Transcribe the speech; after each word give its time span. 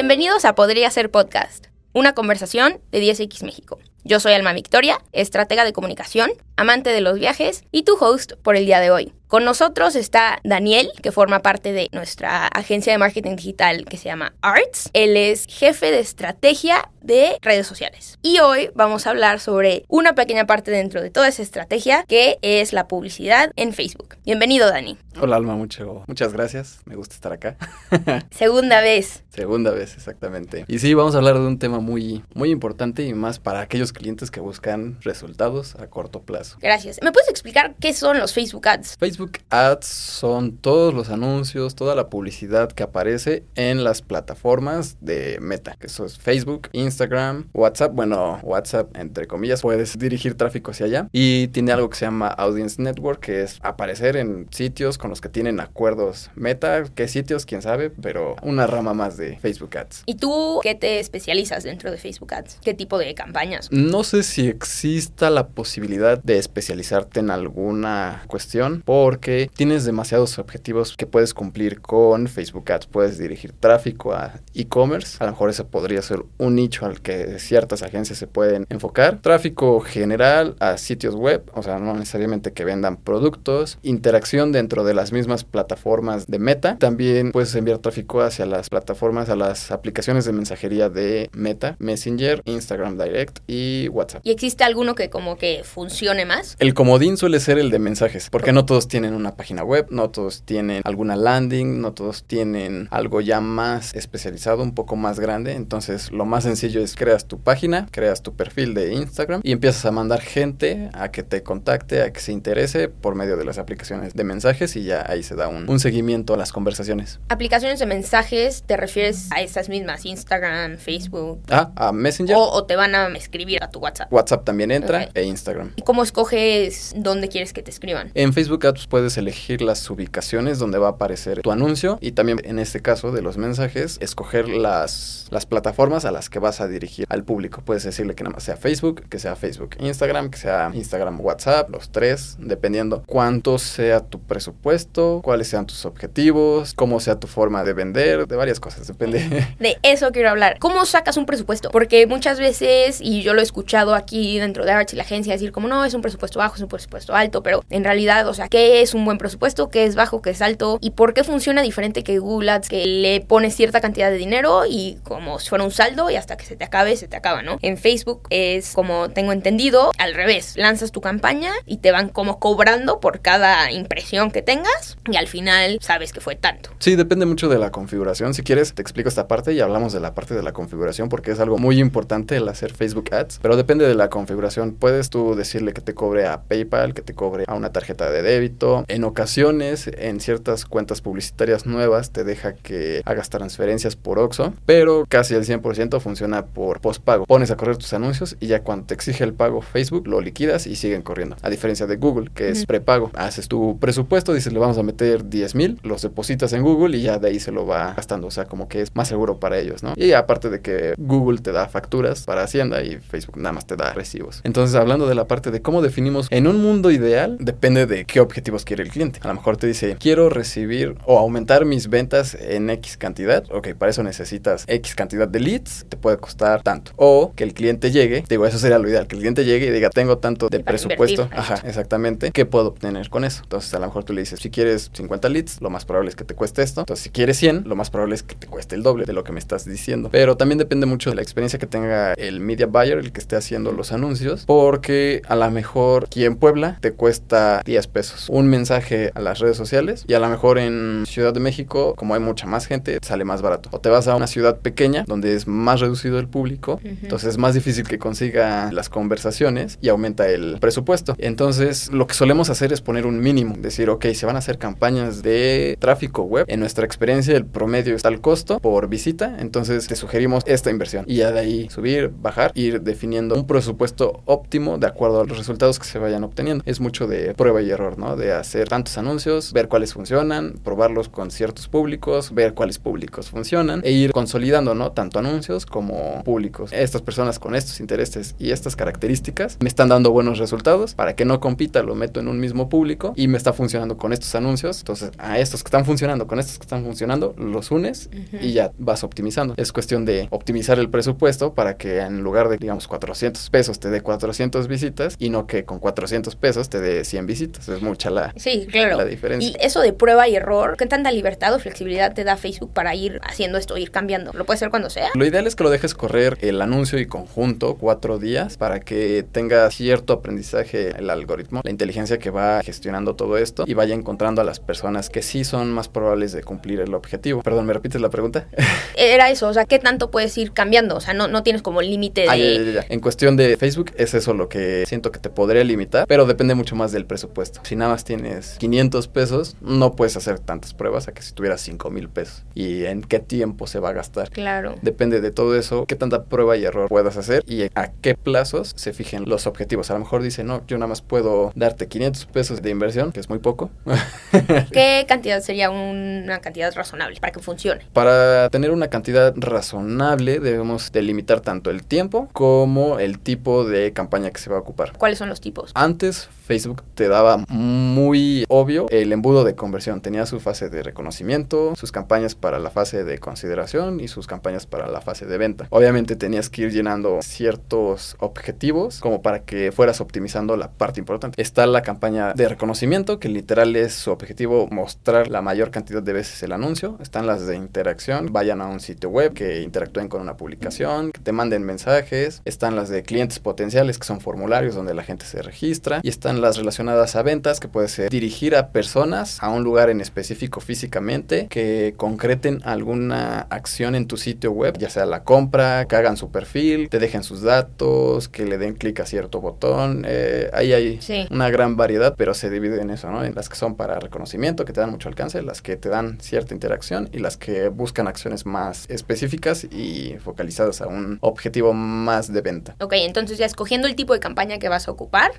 Bienvenidos 0.00 0.44
a 0.44 0.54
Podría 0.54 0.88
Ser 0.92 1.10
Podcast, 1.10 1.66
una 1.92 2.14
conversación 2.14 2.80
de 2.92 3.02
10X 3.02 3.42
México. 3.42 3.80
Yo 4.04 4.20
soy 4.20 4.32
Alma 4.32 4.52
Victoria, 4.52 5.02
estratega 5.10 5.64
de 5.64 5.72
comunicación, 5.72 6.30
amante 6.58 6.90
de 6.90 7.00
los 7.00 7.18
viajes 7.18 7.64
y 7.70 7.84
tu 7.84 7.94
host 7.94 8.32
por 8.42 8.56
el 8.56 8.66
día 8.66 8.80
de 8.80 8.90
hoy. 8.90 9.12
Con 9.28 9.44
nosotros 9.44 9.94
está 9.94 10.40
Daniel, 10.42 10.90
que 11.02 11.12
forma 11.12 11.40
parte 11.40 11.72
de 11.72 11.88
nuestra 11.92 12.46
agencia 12.46 12.92
de 12.92 12.98
marketing 12.98 13.36
digital 13.36 13.84
que 13.84 13.98
se 13.98 14.06
llama 14.06 14.32
Arts. 14.40 14.88
Él 14.94 15.18
es 15.18 15.44
jefe 15.46 15.90
de 15.90 16.00
estrategia 16.00 16.88
de 17.02 17.36
redes 17.42 17.66
sociales. 17.66 18.18
Y 18.22 18.38
hoy 18.40 18.70
vamos 18.74 19.06
a 19.06 19.10
hablar 19.10 19.38
sobre 19.38 19.84
una 19.88 20.14
pequeña 20.14 20.46
parte 20.46 20.70
dentro 20.70 21.02
de 21.02 21.10
toda 21.10 21.28
esa 21.28 21.42
estrategia 21.42 22.04
que 22.08 22.38
es 22.40 22.72
la 22.72 22.88
publicidad 22.88 23.52
en 23.56 23.74
Facebook. 23.74 24.16
Bienvenido, 24.24 24.66
Dani. 24.70 24.96
Hola, 25.20 25.36
Alma, 25.36 25.56
mucho, 25.56 26.04
muchas 26.06 26.32
gracias. 26.32 26.80
Me 26.86 26.96
gusta 26.96 27.14
estar 27.14 27.32
acá. 27.32 27.58
Segunda 28.30 28.80
vez. 28.80 29.24
Segunda 29.28 29.72
vez, 29.72 29.94
exactamente. 29.94 30.64
Y 30.68 30.78
sí, 30.78 30.94
vamos 30.94 31.14
a 31.14 31.18
hablar 31.18 31.34
de 31.34 31.46
un 31.46 31.58
tema 31.58 31.80
muy, 31.80 32.24
muy 32.34 32.50
importante 32.50 33.02
y 33.02 33.12
más 33.12 33.38
para 33.38 33.60
aquellos 33.60 33.92
clientes 33.92 34.30
que 34.30 34.40
buscan 34.40 34.96
resultados 35.02 35.74
a 35.74 35.88
corto 35.88 36.22
plazo. 36.22 36.47
Gracias. 36.60 36.98
¿Me 37.02 37.12
puedes 37.12 37.28
explicar 37.28 37.74
qué 37.80 37.92
son 37.92 38.18
los 38.18 38.32
Facebook 38.32 38.68
Ads? 38.68 38.96
Facebook 38.98 39.38
Ads 39.50 39.86
son 39.86 40.56
todos 40.56 40.94
los 40.94 41.10
anuncios, 41.10 41.74
toda 41.74 41.94
la 41.94 42.08
publicidad 42.08 42.70
que 42.72 42.82
aparece 42.82 43.44
en 43.54 43.84
las 43.84 44.02
plataformas 44.02 44.96
de 45.00 45.38
Meta, 45.40 45.76
que 45.78 45.86
eso 45.86 46.04
es 46.04 46.18
Facebook, 46.18 46.68
Instagram, 46.72 47.48
WhatsApp. 47.52 47.92
Bueno, 47.94 48.40
WhatsApp, 48.42 48.96
entre 48.96 49.26
comillas, 49.26 49.62
puedes 49.62 49.98
dirigir 49.98 50.34
tráfico 50.34 50.70
hacia 50.70 50.86
allá. 50.86 51.08
Y 51.12 51.48
tiene 51.48 51.72
algo 51.72 51.90
que 51.90 51.96
se 51.96 52.04
llama 52.04 52.28
Audience 52.28 52.80
Network, 52.80 53.20
que 53.20 53.42
es 53.42 53.58
aparecer 53.62 54.16
en 54.16 54.46
sitios 54.50 54.98
con 54.98 55.10
los 55.10 55.20
que 55.20 55.28
tienen 55.28 55.60
acuerdos 55.60 56.30
Meta. 56.34 56.84
¿Qué 56.94 57.08
sitios? 57.08 57.46
Quién 57.46 57.62
sabe, 57.62 57.90
pero 57.90 58.36
una 58.42 58.66
rama 58.66 58.94
más 58.94 59.16
de 59.16 59.38
Facebook 59.38 59.76
Ads. 59.76 60.02
¿Y 60.06 60.14
tú 60.14 60.60
qué 60.62 60.74
te 60.74 61.00
especializas 61.00 61.64
dentro 61.64 61.90
de 61.90 61.98
Facebook 61.98 62.34
Ads? 62.34 62.58
¿Qué 62.62 62.74
tipo 62.74 62.98
de 62.98 63.14
campañas? 63.14 63.68
No 63.70 64.04
sé 64.04 64.22
si 64.22 64.48
exista 64.48 65.30
la 65.30 65.48
posibilidad 65.48 66.22
de 66.22 66.37
especializarte 66.38 67.20
en 67.20 67.30
alguna 67.30 68.24
cuestión 68.26 68.82
porque 68.84 69.50
tienes 69.54 69.84
demasiados 69.84 70.38
objetivos 70.38 70.96
que 70.96 71.06
puedes 71.06 71.34
cumplir 71.34 71.80
con 71.80 72.28
Facebook 72.28 72.70
Ads. 72.72 72.86
Puedes 72.86 73.18
dirigir 73.18 73.52
tráfico 73.52 74.12
a 74.12 74.40
e-commerce. 74.54 75.16
A 75.20 75.26
lo 75.26 75.32
mejor 75.32 75.50
ese 75.50 75.64
podría 75.64 76.02
ser 76.02 76.22
un 76.38 76.54
nicho 76.54 76.86
al 76.86 77.00
que 77.00 77.38
ciertas 77.38 77.82
agencias 77.82 78.18
se 78.18 78.26
pueden 78.26 78.66
enfocar. 78.68 79.18
Tráfico 79.20 79.80
general 79.80 80.56
a 80.60 80.76
sitios 80.78 81.14
web, 81.14 81.50
o 81.54 81.62
sea, 81.62 81.78
no 81.78 81.94
necesariamente 81.94 82.52
que 82.52 82.64
vendan 82.64 82.96
productos. 82.96 83.78
Interacción 83.82 84.52
dentro 84.52 84.84
de 84.84 84.94
las 84.94 85.12
mismas 85.12 85.44
plataformas 85.44 86.26
de 86.26 86.38
Meta. 86.38 86.76
También 86.78 87.32
puedes 87.32 87.54
enviar 87.54 87.78
tráfico 87.78 88.20
hacia 88.20 88.46
las 88.46 88.68
plataformas, 88.68 89.28
a 89.28 89.36
las 89.36 89.70
aplicaciones 89.70 90.24
de 90.24 90.32
mensajería 90.32 90.88
de 90.88 91.30
Meta, 91.32 91.76
Messenger, 91.78 92.42
Instagram 92.44 92.98
Direct 92.98 93.40
y 93.46 93.88
WhatsApp. 93.88 94.22
¿Y 94.24 94.30
existe 94.30 94.64
alguno 94.64 94.94
que 94.94 95.10
como 95.10 95.36
que 95.36 95.62
funcione 95.64 96.24
más? 96.28 96.56
El 96.60 96.74
comodín 96.74 97.16
suele 97.16 97.40
ser 97.40 97.58
el 97.58 97.70
de 97.70 97.80
mensajes, 97.80 98.30
porque 98.30 98.52
no 98.52 98.64
todos 98.64 98.86
tienen 98.86 99.14
una 99.14 99.34
página 99.34 99.64
web, 99.64 99.88
no 99.90 100.10
todos 100.10 100.42
tienen 100.44 100.82
alguna 100.84 101.16
landing, 101.16 101.80
no 101.80 101.92
todos 101.92 102.22
tienen 102.24 102.86
algo 102.92 103.20
ya 103.20 103.40
más 103.40 103.94
especializado, 103.94 104.62
un 104.62 104.74
poco 104.74 104.94
más 104.94 105.18
grande. 105.18 105.54
Entonces, 105.54 106.12
lo 106.12 106.24
más 106.24 106.44
sencillo 106.44 106.82
es 106.82 106.94
creas 106.94 107.26
tu 107.26 107.40
página, 107.40 107.88
creas 107.90 108.22
tu 108.22 108.36
perfil 108.36 108.74
de 108.74 108.92
Instagram 108.92 109.40
y 109.42 109.52
empiezas 109.52 109.84
a 109.86 109.90
mandar 109.90 110.20
gente 110.20 110.90
a 110.92 111.10
que 111.10 111.22
te 111.22 111.42
contacte, 111.42 112.02
a 112.02 112.12
que 112.12 112.20
se 112.20 112.32
interese 112.32 112.88
por 112.88 113.14
medio 113.14 113.36
de 113.36 113.44
las 113.44 113.58
aplicaciones 113.58 114.14
de 114.14 114.24
mensajes 114.24 114.76
y 114.76 114.84
ya 114.84 115.04
ahí 115.08 115.22
se 115.22 115.34
da 115.34 115.48
un, 115.48 115.68
un 115.68 115.80
seguimiento 115.80 116.34
a 116.34 116.36
las 116.36 116.52
conversaciones. 116.52 117.20
Aplicaciones 117.28 117.78
de 117.78 117.86
mensajes, 117.86 118.62
¿te 118.66 118.76
refieres 118.76 119.28
a 119.32 119.40
esas 119.40 119.68
mismas? 119.68 120.04
Instagram, 120.04 120.78
Facebook. 120.78 121.42
Ah, 121.50 121.72
a 121.76 121.92
Messenger. 121.92 122.36
O, 122.36 122.50
o 122.50 122.64
te 122.64 122.76
van 122.76 122.94
a 122.94 123.08
escribir 123.08 123.62
a 123.62 123.70
tu 123.70 123.78
WhatsApp. 123.80 124.12
WhatsApp 124.12 124.44
también 124.44 124.70
entra 124.70 125.08
e 125.14 125.22
Instagram. 125.24 125.72
¿Y 125.76 125.82
cómo 125.82 126.02
escoges 126.08 126.94
dónde 126.96 127.28
quieres 127.28 127.52
que 127.52 127.62
te 127.62 127.70
escriban? 127.70 128.10
En 128.14 128.32
Facebook 128.32 128.66
Ads 128.66 128.86
puedes 128.86 129.18
elegir 129.18 129.60
las 129.60 129.88
ubicaciones 129.90 130.58
donde 130.58 130.78
va 130.78 130.88
a 130.88 130.90
aparecer 130.92 131.42
tu 131.42 131.52
anuncio 131.52 131.98
y 132.00 132.12
también 132.12 132.40
en 132.44 132.58
este 132.58 132.80
caso 132.80 133.12
de 133.12 133.20
los 133.20 133.36
mensajes, 133.36 133.98
escoger 134.00 134.48
las, 134.48 135.26
las 135.30 135.44
plataformas 135.44 136.06
a 136.06 136.10
las 136.10 136.30
que 136.30 136.38
vas 136.38 136.62
a 136.62 136.68
dirigir 136.68 137.04
al 137.10 137.24
público. 137.24 137.62
Puedes 137.62 137.84
decirle 137.84 138.14
que 138.14 138.24
nada 138.24 138.34
más 138.34 138.44
sea 138.44 138.56
Facebook, 138.56 139.04
que 139.08 139.18
sea 139.18 139.36
Facebook 139.36 139.76
Instagram, 139.80 140.30
que 140.30 140.38
sea 140.38 140.70
Instagram 140.72 141.20
WhatsApp, 141.20 141.68
los 141.70 141.90
tres, 141.90 142.36
dependiendo 142.38 143.02
cuánto 143.06 143.58
sea 143.58 144.00
tu 144.00 144.20
presupuesto, 144.20 145.20
cuáles 145.22 145.48
sean 145.48 145.66
tus 145.66 145.84
objetivos, 145.84 146.72
cómo 146.72 147.00
sea 147.00 147.20
tu 147.20 147.26
forma 147.26 147.64
de 147.64 147.74
vender, 147.74 148.26
de 148.26 148.36
varias 148.36 148.60
cosas, 148.60 148.86
depende. 148.86 149.18
De 149.58 149.76
eso 149.82 150.10
quiero 150.12 150.30
hablar. 150.30 150.58
¿Cómo 150.58 150.86
sacas 150.86 151.16
un 151.16 151.26
presupuesto? 151.26 151.70
Porque 151.70 152.06
muchas 152.06 152.38
veces, 152.38 153.00
y 153.02 153.22
yo 153.22 153.34
lo 153.34 153.40
he 153.40 153.44
escuchado 153.44 153.94
aquí 153.94 154.38
dentro 154.38 154.64
de 154.64 154.72
Arts 154.72 154.94
y 154.94 154.96
la 154.96 155.02
agencia, 155.02 155.32
decir 155.32 155.52
como 155.52 155.68
no, 155.68 155.84
es 155.84 155.94
un 155.94 155.97
presupuesto 156.02 156.38
bajo, 156.38 156.56
es 156.56 156.62
un 156.62 156.68
presupuesto 156.68 157.14
alto, 157.14 157.42
pero 157.42 157.64
en 157.70 157.84
realidad, 157.84 158.26
o 158.28 158.34
sea, 158.34 158.48
¿qué 158.48 158.82
es 158.82 158.94
un 158.94 159.04
buen 159.04 159.18
presupuesto? 159.18 159.68
¿Qué 159.68 159.84
es 159.84 159.94
bajo? 159.94 160.22
¿Qué 160.22 160.30
es 160.30 160.42
alto? 160.42 160.78
¿Y 160.80 160.90
por 160.92 161.14
qué 161.14 161.24
funciona 161.24 161.62
diferente 161.62 162.02
que 162.02 162.18
Google 162.18 162.50
Ads, 162.50 162.68
que 162.68 162.86
le 162.86 163.20
pones 163.20 163.54
cierta 163.54 163.80
cantidad 163.80 164.10
de 164.10 164.16
dinero 164.16 164.62
y 164.68 164.98
como 165.04 165.38
si 165.38 165.48
fuera 165.48 165.64
un 165.64 165.70
saldo 165.70 166.10
y 166.10 166.16
hasta 166.16 166.36
que 166.36 166.44
se 166.44 166.56
te 166.56 166.64
acabe, 166.64 166.96
se 166.96 167.08
te 167.08 167.16
acaba, 167.16 167.42
¿no? 167.42 167.58
En 167.62 167.76
Facebook 167.76 168.22
es 168.30 168.72
como 168.72 169.10
tengo 169.10 169.32
entendido, 169.32 169.90
al 169.98 170.14
revés, 170.14 170.54
lanzas 170.56 170.92
tu 170.92 171.00
campaña 171.00 171.52
y 171.66 171.78
te 171.78 171.92
van 171.92 172.08
como 172.08 172.38
cobrando 172.38 173.00
por 173.00 173.20
cada 173.20 173.70
impresión 173.70 174.30
que 174.30 174.42
tengas 174.42 174.96
y 175.10 175.16
al 175.16 175.28
final 175.28 175.78
sabes 175.80 176.12
que 176.12 176.20
fue 176.20 176.36
tanto. 176.36 176.70
Sí, 176.78 176.96
depende 176.96 177.26
mucho 177.26 177.48
de 177.48 177.58
la 177.58 177.70
configuración. 177.70 178.34
Si 178.34 178.42
quieres, 178.42 178.74
te 178.74 178.82
explico 178.82 179.08
esta 179.08 179.28
parte 179.28 179.52
y 179.52 179.60
hablamos 179.60 179.92
de 179.92 180.00
la 180.00 180.14
parte 180.14 180.34
de 180.34 180.42
la 180.42 180.52
configuración 180.52 181.08
porque 181.08 181.32
es 181.32 181.40
algo 181.40 181.58
muy 181.58 181.80
importante 181.80 182.36
el 182.36 182.48
hacer 182.48 182.72
Facebook 182.72 183.12
Ads. 183.12 183.40
Pero 183.42 183.56
depende 183.56 183.86
de 183.86 183.94
la 183.94 184.10
configuración. 184.10 184.74
Puedes 184.74 185.10
tú 185.10 185.34
decirle 185.34 185.72
que 185.72 185.80
te 185.88 185.94
cobre 185.94 186.26
a 186.26 186.42
PayPal, 186.42 186.92
que 186.92 187.00
te 187.00 187.14
cobre 187.14 187.44
a 187.46 187.54
una 187.54 187.72
tarjeta 187.72 188.10
de 188.10 188.20
débito. 188.20 188.84
En 188.88 189.04
ocasiones, 189.04 189.90
en 189.96 190.20
ciertas 190.20 190.66
cuentas 190.66 191.00
publicitarias 191.00 191.64
nuevas, 191.64 192.10
te 192.10 192.24
deja 192.24 192.52
que 192.52 193.00
hagas 193.06 193.30
transferencias 193.30 193.96
por 193.96 194.18
Oxxo, 194.18 194.52
pero 194.66 195.06
casi 195.08 195.34
el 195.34 195.46
100% 195.46 195.98
funciona 196.00 196.44
por 196.44 196.82
postpago. 196.82 197.24
Pones 197.24 197.50
a 197.50 197.56
correr 197.56 197.78
tus 197.78 197.94
anuncios 197.94 198.36
y 198.38 198.48
ya 198.48 198.60
cuando 198.60 198.84
te 198.84 198.92
exige 198.92 199.24
el 199.24 199.32
pago 199.32 199.62
Facebook, 199.62 200.06
lo 200.06 200.20
liquidas 200.20 200.66
y 200.66 200.76
siguen 200.76 201.00
corriendo. 201.00 201.36
A 201.40 201.48
diferencia 201.48 201.86
de 201.86 201.96
Google, 201.96 202.28
que 202.34 202.50
es 202.50 202.66
prepago. 202.66 203.10
Haces 203.14 203.48
tu 203.48 203.78
presupuesto, 203.78 204.34
dices, 204.34 204.52
le 204.52 204.58
vamos 204.58 204.76
a 204.76 204.82
meter 204.82 205.26
10 205.30 205.54
mil, 205.54 205.80
los 205.82 206.02
depositas 206.02 206.52
en 206.52 206.64
Google 206.64 206.98
y 206.98 207.00
ya 207.00 207.18
de 207.18 207.28
ahí 207.28 207.40
se 207.40 207.50
lo 207.50 207.66
va 207.66 207.94
gastando. 207.94 208.26
O 208.26 208.30
sea, 208.30 208.44
como 208.44 208.68
que 208.68 208.82
es 208.82 208.94
más 208.94 209.08
seguro 209.08 209.40
para 209.40 209.58
ellos, 209.58 209.82
¿no? 209.82 209.94
Y 209.96 210.12
aparte 210.12 210.50
de 210.50 210.60
que 210.60 210.92
Google 210.98 211.38
te 211.38 211.52
da 211.52 211.66
facturas 211.66 212.24
para 212.24 212.42
Hacienda 212.42 212.82
y 212.82 212.96
Facebook 212.96 213.38
nada 213.38 213.54
más 213.54 213.66
te 213.66 213.74
da 213.74 213.94
recibos. 213.94 214.42
Entonces, 214.44 214.76
hablando 214.76 215.08
de 215.08 215.14
la 215.14 215.26
parte 215.26 215.50
de 215.50 215.62
cómo 215.62 215.77
definimos 215.82 216.28
en 216.30 216.46
un 216.46 216.62
mundo 216.62 216.90
ideal, 216.90 217.36
depende 217.40 217.86
de 217.86 218.04
qué 218.04 218.20
objetivos 218.20 218.64
quiere 218.64 218.82
el 218.82 218.90
cliente. 218.90 219.20
A 219.22 219.28
lo 219.28 219.34
mejor 219.34 219.56
te 219.56 219.66
dice, 219.66 219.96
quiero 219.98 220.28
recibir 220.28 220.96
o 221.04 221.18
aumentar 221.18 221.64
mis 221.64 221.88
ventas 221.88 222.36
en 222.40 222.70
X 222.70 222.96
cantidad. 222.96 223.44
Ok, 223.50 223.74
para 223.74 223.90
eso 223.90 224.02
necesitas 224.02 224.64
X 224.66 224.94
cantidad 224.94 225.28
de 225.28 225.40
leads, 225.40 225.86
te 225.88 225.96
puede 225.96 226.18
costar 226.18 226.62
tanto. 226.62 226.92
O 226.96 227.32
que 227.34 227.44
el 227.44 227.54
cliente 227.54 227.90
llegue, 227.90 228.24
digo, 228.28 228.46
eso 228.46 228.58
sería 228.58 228.78
lo 228.78 228.88
ideal, 228.88 229.06
que 229.06 229.16
el 229.16 229.20
cliente 229.20 229.44
llegue 229.44 229.66
y 229.66 229.70
diga, 229.70 229.90
tengo 229.90 230.18
tanto 230.18 230.48
de 230.48 230.60
presupuesto. 230.60 231.22
invertir. 231.22 231.38
Ajá, 231.38 231.62
exactamente. 231.66 232.30
¿Qué 232.32 232.46
puedo 232.46 232.68
obtener 232.68 233.08
con 233.08 233.24
eso? 233.24 233.42
Entonces, 233.42 233.72
a 233.74 233.78
lo 233.78 233.86
mejor 233.86 234.04
tú 234.04 234.12
le 234.12 234.20
dices, 234.20 234.40
si 234.40 234.50
quieres 234.50 234.90
50 234.92 235.28
leads, 235.28 235.60
lo 235.60 235.70
más 235.70 235.84
probable 235.84 236.10
es 236.10 236.16
que 236.16 236.24
te 236.24 236.34
cueste 236.34 236.62
esto. 236.62 236.82
Entonces, 236.82 237.04
si 237.04 237.10
quieres 237.10 237.36
100, 237.38 237.64
lo 237.66 237.76
más 237.76 237.90
probable 237.90 238.14
es 238.14 238.22
que 238.22 238.34
te 238.34 238.46
cueste 238.46 238.74
el 238.74 238.82
doble 238.82 239.04
de 239.04 239.12
lo 239.12 239.24
que 239.24 239.32
me 239.32 239.38
estás 239.38 239.64
diciendo. 239.64 240.08
Pero 240.10 240.36
también 240.36 240.58
depende 240.58 240.86
mucho 240.86 241.10
de 241.10 241.16
la 241.16 241.22
experiencia 241.22 241.58
que 241.58 241.66
tenga 241.66 242.14
el 242.14 242.40
media 242.40 242.66
buyer, 242.66 242.98
el 242.98 243.12
que 243.12 243.20
esté 243.20 243.36
haciendo 243.36 243.72
los 243.72 243.92
anuncios, 243.92 244.44
porque 244.46 245.22
a 245.28 245.36
lo 245.36 245.50
mejor 245.50 245.67
aquí 246.04 246.24
en 246.24 246.36
Puebla 246.36 246.78
te 246.80 246.92
cuesta 246.92 247.62
10 247.64 247.86
pesos 247.88 248.28
un 248.28 248.48
mensaje 248.48 249.10
a 249.14 249.20
las 249.20 249.38
redes 249.38 249.56
sociales 249.56 250.04
y 250.06 250.14
a 250.14 250.20
lo 250.20 250.28
mejor 250.28 250.58
en 250.58 251.04
Ciudad 251.06 251.32
de 251.32 251.40
México, 251.40 251.94
como 251.96 252.14
hay 252.14 252.20
mucha 252.20 252.46
más 252.46 252.66
gente, 252.66 252.98
sale 253.02 253.24
más 253.24 253.42
barato. 253.42 253.68
O 253.72 253.80
te 253.80 253.88
vas 253.88 254.08
a 254.08 254.16
una 254.16 254.26
ciudad 254.26 254.58
pequeña 254.58 255.04
donde 255.06 255.34
es 255.34 255.46
más 255.46 255.80
reducido 255.80 256.18
el 256.18 256.28
público, 256.28 256.80
entonces 256.82 257.30
es 257.30 257.38
más 257.38 257.54
difícil 257.54 257.86
que 257.86 257.98
consiga 257.98 258.70
las 258.72 258.88
conversaciones 258.88 259.78
y 259.80 259.88
aumenta 259.88 260.28
el 260.28 260.58
presupuesto. 260.60 261.14
Entonces, 261.18 261.92
lo 261.92 262.06
que 262.06 262.14
solemos 262.14 262.50
hacer 262.50 262.72
es 262.72 262.80
poner 262.80 263.06
un 263.06 263.20
mínimo, 263.20 263.54
decir, 263.58 263.90
ok, 263.90 264.06
se 264.14 264.26
van 264.26 264.36
a 264.36 264.38
hacer 264.40 264.58
campañas 264.58 265.22
de 265.22 265.76
tráfico 265.78 266.22
web. 266.22 266.44
En 266.48 266.60
nuestra 266.60 266.84
experiencia, 266.84 267.36
el 267.36 267.46
promedio 267.46 267.94
está 267.94 268.08
el 268.08 268.20
costo 268.20 268.60
por 268.60 268.88
visita, 268.88 269.36
entonces 269.38 269.86
te 269.86 269.96
sugerimos 269.96 270.42
esta 270.46 270.70
inversión. 270.70 271.04
Y 271.06 271.16
ya 271.16 271.32
de 271.32 271.40
ahí 271.40 271.68
subir, 271.70 272.10
bajar, 272.20 272.52
ir 272.54 272.82
definiendo 272.82 273.34
un 273.34 273.46
presupuesto 273.46 274.22
óptimo 274.24 274.78
de 274.78 274.86
acuerdo 274.86 275.20
a 275.20 275.24
los 275.24 275.36
resultados 275.36 275.57
resultados 275.58 275.78
que 275.80 275.86
se 275.86 275.98
vayan 275.98 276.22
obteniendo. 276.22 276.62
Es 276.66 276.80
mucho 276.80 277.08
de 277.08 277.34
prueba 277.34 277.60
y 277.60 277.70
error, 277.70 277.98
¿no? 277.98 278.16
De 278.16 278.32
hacer 278.32 278.68
tantos 278.68 278.96
anuncios, 278.96 279.52
ver 279.52 279.66
cuáles 279.68 279.92
funcionan, 279.92 280.54
probarlos 280.62 281.08
con 281.08 281.32
ciertos 281.32 281.66
públicos, 281.66 282.32
ver 282.32 282.54
cuáles 282.54 282.78
públicos 282.78 283.28
funcionan 283.28 283.80
e 283.84 283.90
ir 283.90 284.12
consolidando, 284.12 284.74
¿no? 284.74 284.92
Tanto 284.92 285.18
anuncios 285.18 285.66
como 285.66 286.22
públicos. 286.22 286.70
Estas 286.72 287.02
personas 287.02 287.40
con 287.40 287.56
estos 287.56 287.80
intereses 287.80 288.36
y 288.38 288.52
estas 288.52 288.76
características 288.76 289.56
me 289.60 289.68
están 289.68 289.88
dando 289.88 290.12
buenos 290.12 290.38
resultados. 290.38 290.94
Para 290.94 291.16
que 291.16 291.24
no 291.24 291.40
compita, 291.40 291.82
lo 291.82 291.96
meto 291.96 292.20
en 292.20 292.28
un 292.28 292.38
mismo 292.38 292.68
público 292.68 293.12
y 293.16 293.26
me 293.26 293.36
está 293.36 293.52
funcionando 293.52 293.96
con 293.96 294.12
estos 294.12 294.32
anuncios. 294.36 294.78
Entonces, 294.78 295.10
a 295.18 295.40
estos 295.40 295.64
que 295.64 295.68
están 295.68 295.84
funcionando 295.84 296.28
con 296.28 296.38
estos 296.38 296.58
que 296.58 296.64
están 296.64 296.84
funcionando, 296.84 297.34
los 297.36 297.72
unes 297.72 298.10
y 298.40 298.52
ya 298.52 298.70
vas 298.78 299.02
optimizando. 299.02 299.54
Es 299.56 299.72
cuestión 299.72 300.04
de 300.04 300.28
optimizar 300.30 300.78
el 300.78 300.88
presupuesto 300.88 301.54
para 301.54 301.76
que 301.76 301.98
en 301.98 302.22
lugar 302.22 302.48
de, 302.48 302.58
digamos, 302.58 302.86
400 302.86 303.50
pesos 303.50 303.80
te 303.80 303.90
dé 303.90 304.02
400 304.02 304.68
visitas 304.68 305.16
y 305.18 305.30
no 305.30 305.47
que 305.48 305.64
con 305.64 305.80
400 305.80 306.36
pesos 306.36 306.68
te 306.68 306.80
dé 306.80 307.04
100 307.04 307.26
visitas. 307.26 307.68
Es 307.68 307.82
mucha 307.82 308.10
la, 308.10 308.32
sí, 308.36 308.68
claro. 308.70 308.98
la 308.98 309.04
diferencia. 309.04 309.50
Y 309.50 309.56
eso 309.64 309.80
de 309.80 309.92
prueba 309.92 310.28
y 310.28 310.36
error, 310.36 310.76
¿qué 310.78 310.86
tanta 310.86 311.10
libertad 311.10 311.52
o 311.54 311.58
flexibilidad 311.58 312.14
te 312.14 312.22
da 312.22 312.36
Facebook 312.36 312.72
para 312.72 312.94
ir 312.94 313.20
haciendo 313.24 313.58
esto, 313.58 313.76
ir 313.76 313.90
cambiando? 313.90 314.32
¿Lo 314.34 314.44
puede 314.44 314.56
hacer 314.56 314.70
cuando 314.70 314.90
sea? 314.90 315.08
Lo 315.14 315.26
ideal 315.26 315.48
es 315.48 315.56
que 315.56 315.64
lo 315.64 315.70
dejes 315.70 315.94
correr 315.94 316.38
el 316.42 316.60
anuncio 316.60 317.00
y 317.00 317.06
conjunto 317.06 317.76
cuatro 317.76 318.18
días 318.18 318.56
para 318.56 318.80
que 318.80 319.24
tenga 319.32 319.68
cierto 319.70 320.12
aprendizaje 320.12 320.90
el 320.96 321.10
algoritmo, 321.10 321.62
la 321.64 321.70
inteligencia 321.70 322.18
que 322.18 322.30
va 322.30 322.62
gestionando 322.62 323.16
todo 323.16 323.38
esto 323.38 323.64
y 323.66 323.74
vaya 323.74 323.94
encontrando 323.94 324.42
a 324.42 324.44
las 324.44 324.60
personas 324.60 325.10
que 325.10 325.22
sí 325.22 325.44
son 325.44 325.72
más 325.72 325.88
probables 325.88 326.32
de 326.32 326.42
cumplir 326.42 326.80
el 326.80 326.94
objetivo. 326.94 327.42
Perdón, 327.42 327.66
¿me 327.66 327.72
repites 327.72 328.00
la 328.00 328.10
pregunta? 328.10 328.46
Era 328.96 329.30
eso, 329.30 329.48
o 329.48 329.54
sea, 329.54 329.64
¿qué 329.64 329.78
tanto 329.78 330.10
puedes 330.10 330.36
ir 330.36 330.52
cambiando? 330.52 330.96
O 330.96 331.00
sea, 331.00 331.14
no, 331.14 331.28
no 331.28 331.42
tienes 331.42 331.62
como 331.62 331.80
límite 331.80 332.22
de... 332.22 332.28
Ah, 332.28 332.36
ya, 332.36 332.62
ya, 332.62 332.72
ya. 332.72 332.86
En 332.88 333.00
cuestión 333.00 333.36
de 333.36 333.56
Facebook 333.56 333.92
es 333.96 334.14
eso 334.14 334.34
lo 334.34 334.48
que 334.48 334.84
siento 334.86 335.10
que 335.12 335.18
te 335.18 335.30
podría 335.38 335.62
limitar, 335.62 336.04
pero 336.08 336.26
depende 336.26 336.56
mucho 336.56 336.74
más 336.74 336.90
del 336.90 337.06
presupuesto. 337.06 337.60
Si 337.62 337.76
nada 337.76 337.92
más 337.92 338.02
tienes 338.02 338.56
500 338.58 339.06
pesos, 339.06 339.54
no 339.60 339.94
puedes 339.94 340.16
hacer 340.16 340.40
tantas 340.40 340.74
pruebas 340.74 341.06
a 341.06 341.12
que 341.12 341.22
si 341.22 341.32
tuvieras 341.32 341.60
5 341.60 341.90
mil 341.90 342.08
pesos. 342.08 342.44
¿Y 342.56 342.86
en 342.86 343.02
qué 343.02 343.20
tiempo 343.20 343.68
se 343.68 343.78
va 343.78 343.90
a 343.90 343.92
gastar? 343.92 344.30
Claro. 344.30 344.74
Depende 344.82 345.20
de 345.20 345.30
todo 345.30 345.56
eso, 345.56 345.86
qué 345.86 345.94
tanta 345.94 346.24
prueba 346.24 346.56
y 346.56 346.64
error 346.64 346.88
puedas 346.88 347.16
hacer 347.16 347.44
y 347.46 347.62
a 347.76 347.92
qué 348.02 348.16
plazos 348.16 348.72
se 348.74 348.92
fijen 348.92 349.28
los 349.28 349.46
objetivos. 349.46 349.92
A 349.92 349.94
lo 349.94 350.00
mejor 350.00 350.22
dice, 350.22 350.42
no, 350.42 350.66
yo 350.66 350.76
nada 350.76 350.88
más 350.88 351.02
puedo 351.02 351.52
darte 351.54 351.86
500 351.86 352.26
pesos 352.26 352.60
de 352.60 352.70
inversión, 352.70 353.12
que 353.12 353.20
es 353.20 353.28
muy 353.28 353.38
poco. 353.38 353.70
¿Qué 354.72 355.04
cantidad 355.06 355.40
sería 355.40 355.70
una 355.70 356.40
cantidad 356.40 356.74
razonable 356.74 357.20
para 357.20 357.32
que 357.32 357.38
funcione? 357.38 357.82
Para 357.92 358.50
tener 358.50 358.72
una 358.72 358.88
cantidad 358.88 359.32
razonable 359.36 360.40
debemos 360.40 360.90
delimitar 360.90 361.42
tanto 361.42 361.70
el 361.70 361.84
tiempo 361.84 362.28
como 362.32 362.98
el 362.98 363.20
tipo 363.20 363.64
de 363.64 363.92
campaña 363.92 364.30
que 364.30 364.40
se 364.40 364.50
va 364.50 364.56
a 364.56 364.60
ocupar. 364.60 364.94
¿Cuáles 364.98 365.18
son 365.18 365.27
los 365.28 365.40
tipos? 365.40 365.72
Antes 365.74 366.28
Facebook 366.48 366.82
te 366.94 367.08
daba 367.08 367.44
muy 367.48 368.46
obvio 368.48 368.86
el 368.88 369.12
embudo 369.12 369.44
de 369.44 369.54
conversión. 369.54 370.00
Tenía 370.00 370.24
su 370.24 370.40
fase 370.40 370.70
de 370.70 370.82
reconocimiento, 370.82 371.74
sus 371.76 371.92
campañas 371.92 372.34
para 372.34 372.58
la 372.58 372.70
fase 372.70 373.04
de 373.04 373.18
consideración 373.18 374.00
y 374.00 374.08
sus 374.08 374.26
campañas 374.26 374.64
para 374.64 374.88
la 374.88 375.02
fase 375.02 375.26
de 375.26 375.36
venta. 375.36 375.66
Obviamente 375.68 376.16
tenías 376.16 376.48
que 376.48 376.62
ir 376.62 376.72
llenando 376.72 377.18
ciertos 377.22 378.16
objetivos 378.18 379.00
como 379.00 379.20
para 379.20 379.40
que 379.40 379.72
fueras 379.72 380.00
optimizando 380.00 380.56
la 380.56 380.70
parte 380.70 381.00
importante. 381.00 381.40
Está 381.40 381.66
la 381.66 381.82
campaña 381.82 382.32
de 382.32 382.48
reconocimiento, 382.48 383.20
que 383.20 383.28
literal 383.28 383.76
es 383.76 383.92
su 383.92 384.10
objetivo 384.10 384.68
mostrar 384.70 385.28
la 385.28 385.42
mayor 385.42 385.70
cantidad 385.70 386.02
de 386.02 386.14
veces 386.14 386.42
el 386.42 386.52
anuncio. 386.52 386.96
Están 387.00 387.26
las 387.26 387.46
de 387.46 387.56
interacción, 387.56 388.32
vayan 388.32 388.62
a 388.62 388.68
un 388.68 388.80
sitio 388.80 389.10
web, 389.10 389.34
que 389.34 389.60
interactúen 389.60 390.08
con 390.08 390.22
una 390.22 390.38
publicación, 390.38 391.12
que 391.12 391.20
te 391.20 391.32
manden 391.32 391.62
mensajes. 391.64 392.40
Están 392.46 392.74
las 392.74 392.88
de 392.88 393.02
clientes 393.02 393.38
potenciales, 393.38 393.98
que 393.98 394.06
son 394.06 394.22
formularios 394.22 394.74
donde 394.74 394.94
la 394.94 395.02
gente 395.08 395.24
se 395.24 395.40
registra. 395.42 396.00
Y 396.02 396.08
están 396.10 396.40
las 396.42 396.56
relacionadas 396.58 397.16
a 397.16 397.22
ventas, 397.22 397.60
que 397.60 397.68
puede 397.68 397.88
ser 397.88 398.10
dirigir 398.10 398.54
a 398.54 398.68
personas 398.68 399.42
a 399.42 399.48
un 399.48 399.64
lugar 399.64 399.88
en 399.88 400.00
específico 400.02 400.60
físicamente, 400.60 401.46
que 401.48 401.94
concreten 401.96 402.60
alguna 402.64 403.46
acción 403.50 403.94
en 403.94 404.06
tu 404.06 404.16
sitio 404.18 404.52
web, 404.52 404.76
ya 404.78 404.90
sea 404.90 405.06
la 405.06 405.24
compra, 405.24 405.86
que 405.88 405.96
hagan 405.96 406.16
su 406.18 406.30
perfil, 406.30 406.88
te 406.90 406.98
dejen 406.98 407.22
sus 407.22 407.40
datos, 407.42 408.28
que 408.28 408.44
le 408.44 408.58
den 408.58 408.74
clic 408.74 409.00
a 409.00 409.06
cierto 409.06 409.40
botón. 409.40 410.04
Eh, 410.06 410.50
ahí 410.52 410.72
hay 410.74 411.00
Sí. 411.00 411.26
una 411.30 411.48
gran 411.48 411.76
variedad, 411.76 412.14
pero 412.16 412.34
se 412.34 412.50
divide 412.50 412.80
en 412.82 412.90
eso, 412.90 413.10
¿no? 413.10 413.24
En 413.24 413.34
las 413.34 413.48
que 413.48 413.56
son 413.56 413.74
para 413.76 413.98
reconocimiento, 413.98 414.64
que 414.66 414.72
te 414.74 414.80
dan 414.80 414.90
mucho 414.90 415.08
alcance, 415.08 415.40
las 415.42 415.62
que 415.62 415.76
te 415.76 415.88
dan 415.88 416.18
cierta 416.20 416.52
interacción 416.52 417.08
y 417.12 417.18
las 417.18 417.36
que 417.38 417.68
buscan 417.68 418.06
acciones 418.08 418.44
más 418.44 418.84
específicas 418.88 419.64
y 419.64 420.16
focalizadas 420.22 420.82
a 420.82 420.86
un 420.86 421.18
objetivo 421.22 421.72
más 421.72 422.30
de 422.32 422.40
venta. 422.42 422.76
Ok, 422.80 422.92
entonces 422.96 423.38
ya 423.38 423.46
escogiendo 423.46 423.88
el 423.88 423.94
tipo 423.96 424.12
de 424.12 424.20
campaña 424.20 424.58
que 424.58 424.68
vas 424.68 424.86
a 424.88 424.90
ocupar, 424.98 425.30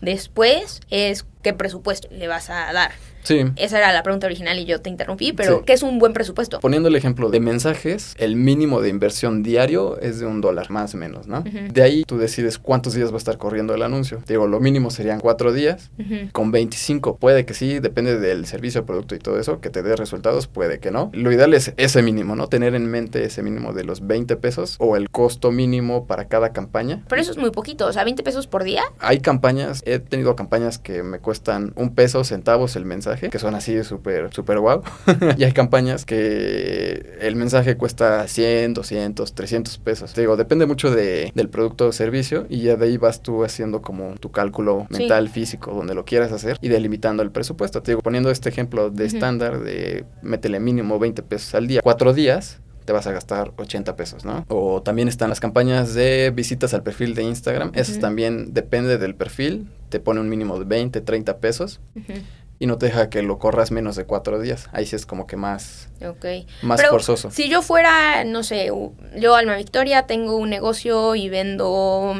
después 0.00 0.80
es 0.90 1.24
qué 1.42 1.54
presupuesto 1.54 2.08
le 2.10 2.28
vas 2.28 2.50
a 2.50 2.72
dar. 2.72 2.92
Sí. 3.22 3.44
Esa 3.56 3.78
era 3.78 3.92
la 3.92 4.02
pregunta 4.02 4.26
original 4.26 4.58
y 4.58 4.64
yo 4.64 4.80
te 4.80 4.90
interrumpí, 4.90 5.32
pero 5.32 5.58
Sí. 5.58 5.64
¿qué 5.66 5.72
es 5.74 5.82
un 5.82 5.98
buen 5.98 6.12
presupuesto? 6.12 6.60
Poniendo 6.60 6.88
el 6.88 6.96
ejemplo 6.96 7.30
de 7.30 7.40
mensajes, 7.40 8.14
el 8.18 8.36
mínimo 8.36 8.80
de 8.80 8.88
inversión 8.88 9.42
diario 9.42 9.98
es 10.00 10.18
de 10.20 10.26
un 10.26 10.40
dólar, 10.40 10.70
más 10.70 10.94
o 10.94 10.96
menos, 10.96 11.26
¿no? 11.26 11.42
De 11.72 11.82
ahí 11.82 12.04
tú 12.06 12.18
decides 12.18 12.58
cuántos 12.58 12.94
días 12.94 13.10
va 13.10 13.14
a 13.14 13.18
estar 13.18 13.38
corriendo 13.38 13.74
el 13.74 13.82
anuncio. 13.82 14.18
Te 14.24 14.32
digo, 14.34 14.46
lo 14.46 14.60
mínimo 14.60 14.90
serían 14.90 15.20
cuatro 15.20 15.52
días. 15.52 15.90
Con 16.32 16.50
25 16.52 17.16
puede 17.16 17.44
que 17.44 17.54
sí, 17.54 17.78
depende 17.78 18.18
del 18.18 18.46
servicio, 18.46 18.84
producto 18.86 19.14
y 19.14 19.18
todo 19.18 19.38
eso, 19.38 19.60
que 19.60 19.70
te 19.70 19.82
dé 19.82 19.96
resultados, 19.96 20.46
puede 20.46 20.78
que 20.80 20.90
no. 20.90 21.10
Lo 21.12 21.32
ideal 21.32 21.54
es 21.54 21.72
ese 21.76 22.02
mínimo, 22.02 22.36
¿no? 22.36 22.48
Tener 22.48 22.74
en 22.74 22.86
mente 22.86 23.24
ese 23.24 23.42
mínimo 23.42 23.72
de 23.72 23.84
los 23.84 24.06
20 24.06 24.36
pesos 24.36 24.76
o 24.78 24.96
el 24.96 25.10
costo 25.10 25.50
mínimo 25.50 26.06
para 26.06 26.26
cada 26.28 26.52
campaña. 26.52 27.02
Pero 27.08 27.20
eso 27.20 27.30
es 27.32 27.36
muy 27.36 27.50
poquito, 27.50 27.86
o 27.86 27.92
sea, 27.92 28.04
20 28.04 28.22
pesos 28.22 28.46
por 28.46 28.64
día. 28.64 28.82
Hay 28.98 29.20
campañas, 29.20 29.82
he 29.86 29.98
tenido 29.98 30.36
campañas 30.36 30.78
que 30.78 31.02
me 31.02 31.18
cuestan 31.18 31.72
un 31.76 31.94
peso, 31.94 32.24
centavos 32.24 32.76
el 32.76 32.84
mensaje, 32.84 33.09
que 33.18 33.38
son 33.38 33.54
así 33.54 33.82
súper, 33.84 34.32
súper 34.32 34.58
guau. 34.58 34.82
y 35.36 35.44
hay 35.44 35.52
campañas 35.52 36.04
que 36.04 37.16
el 37.20 37.36
mensaje 37.36 37.76
cuesta 37.76 38.26
100, 38.28 38.74
200, 38.74 39.34
300 39.34 39.78
pesos. 39.78 40.12
Te 40.12 40.20
digo, 40.22 40.36
depende 40.36 40.66
mucho 40.66 40.90
de, 40.90 41.32
del 41.34 41.48
producto 41.48 41.88
o 41.88 41.92
servicio 41.92 42.46
y 42.48 42.62
ya 42.62 42.76
de 42.76 42.86
ahí 42.86 42.96
vas 42.96 43.22
tú 43.22 43.44
haciendo 43.44 43.82
como 43.82 44.14
tu 44.16 44.30
cálculo 44.30 44.86
Sí. 44.90 44.98
mental, 45.00 45.28
físico, 45.28 45.72
donde 45.72 45.94
lo 45.94 46.04
quieras 46.04 46.32
hacer 46.32 46.56
y 46.60 46.68
delimitando 46.68 47.22
el 47.22 47.30
presupuesto. 47.30 47.82
Te 47.82 47.92
digo, 47.92 48.02
poniendo 48.02 48.30
este 48.30 48.48
ejemplo 48.48 48.90
de 48.90 49.06
estándar 49.06 49.60
de 49.60 50.04
métele 50.22 50.60
mínimo 50.60 50.98
20 50.98 51.22
pesos 51.22 51.54
al 51.54 51.66
día, 51.66 51.80
cuatro 51.82 52.12
días 52.12 52.60
te 52.84 52.92
vas 52.92 53.06
a 53.06 53.12
gastar 53.12 53.52
80 53.56 53.94
pesos, 53.94 54.24
¿no? 54.24 54.44
O 54.48 54.82
también 54.82 55.06
están 55.06 55.28
las 55.28 55.38
campañas 55.38 55.94
de 55.94 56.32
visitas 56.34 56.74
al 56.74 56.82
perfil 56.82 57.14
de 57.14 57.22
Instagram. 57.22 57.70
Esas 57.74 57.92
Ujú. 57.96 58.00
también 58.00 58.52
depende 58.52 58.98
del 58.98 59.14
perfil. 59.14 59.68
Te 59.90 60.00
pone 60.00 60.18
un 60.20 60.28
mínimo 60.28 60.58
de 60.58 60.64
20, 60.64 61.00
30 61.00 61.38
pesos 61.38 61.80
Ujú. 61.94 62.14
Y 62.60 62.66
no 62.66 62.76
te 62.78 62.86
deja 62.86 63.08
que 63.08 63.22
lo 63.22 63.38
corras 63.38 63.70
menos 63.70 63.96
de 63.96 64.04
cuatro 64.04 64.38
días. 64.38 64.68
Ahí 64.72 64.84
sí 64.84 64.94
es 64.94 65.06
como 65.06 65.26
que 65.26 65.36
más, 65.36 65.88
Ok. 66.06 66.24
más 66.62 66.78
Pero 66.78 66.90
forzoso. 66.92 67.30
Si 67.30 67.48
yo 67.48 67.62
fuera, 67.62 68.22
no 68.24 68.42
sé, 68.42 68.70
yo 69.16 69.34
Alma 69.34 69.56
Victoria 69.56 70.02
tengo 70.02 70.36
un 70.36 70.50
negocio 70.50 71.14
y 71.14 71.30
vendo 71.30 71.70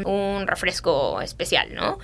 un 0.05 0.47
refresco 0.47 1.21
especial, 1.21 1.75
¿no? 1.75 1.99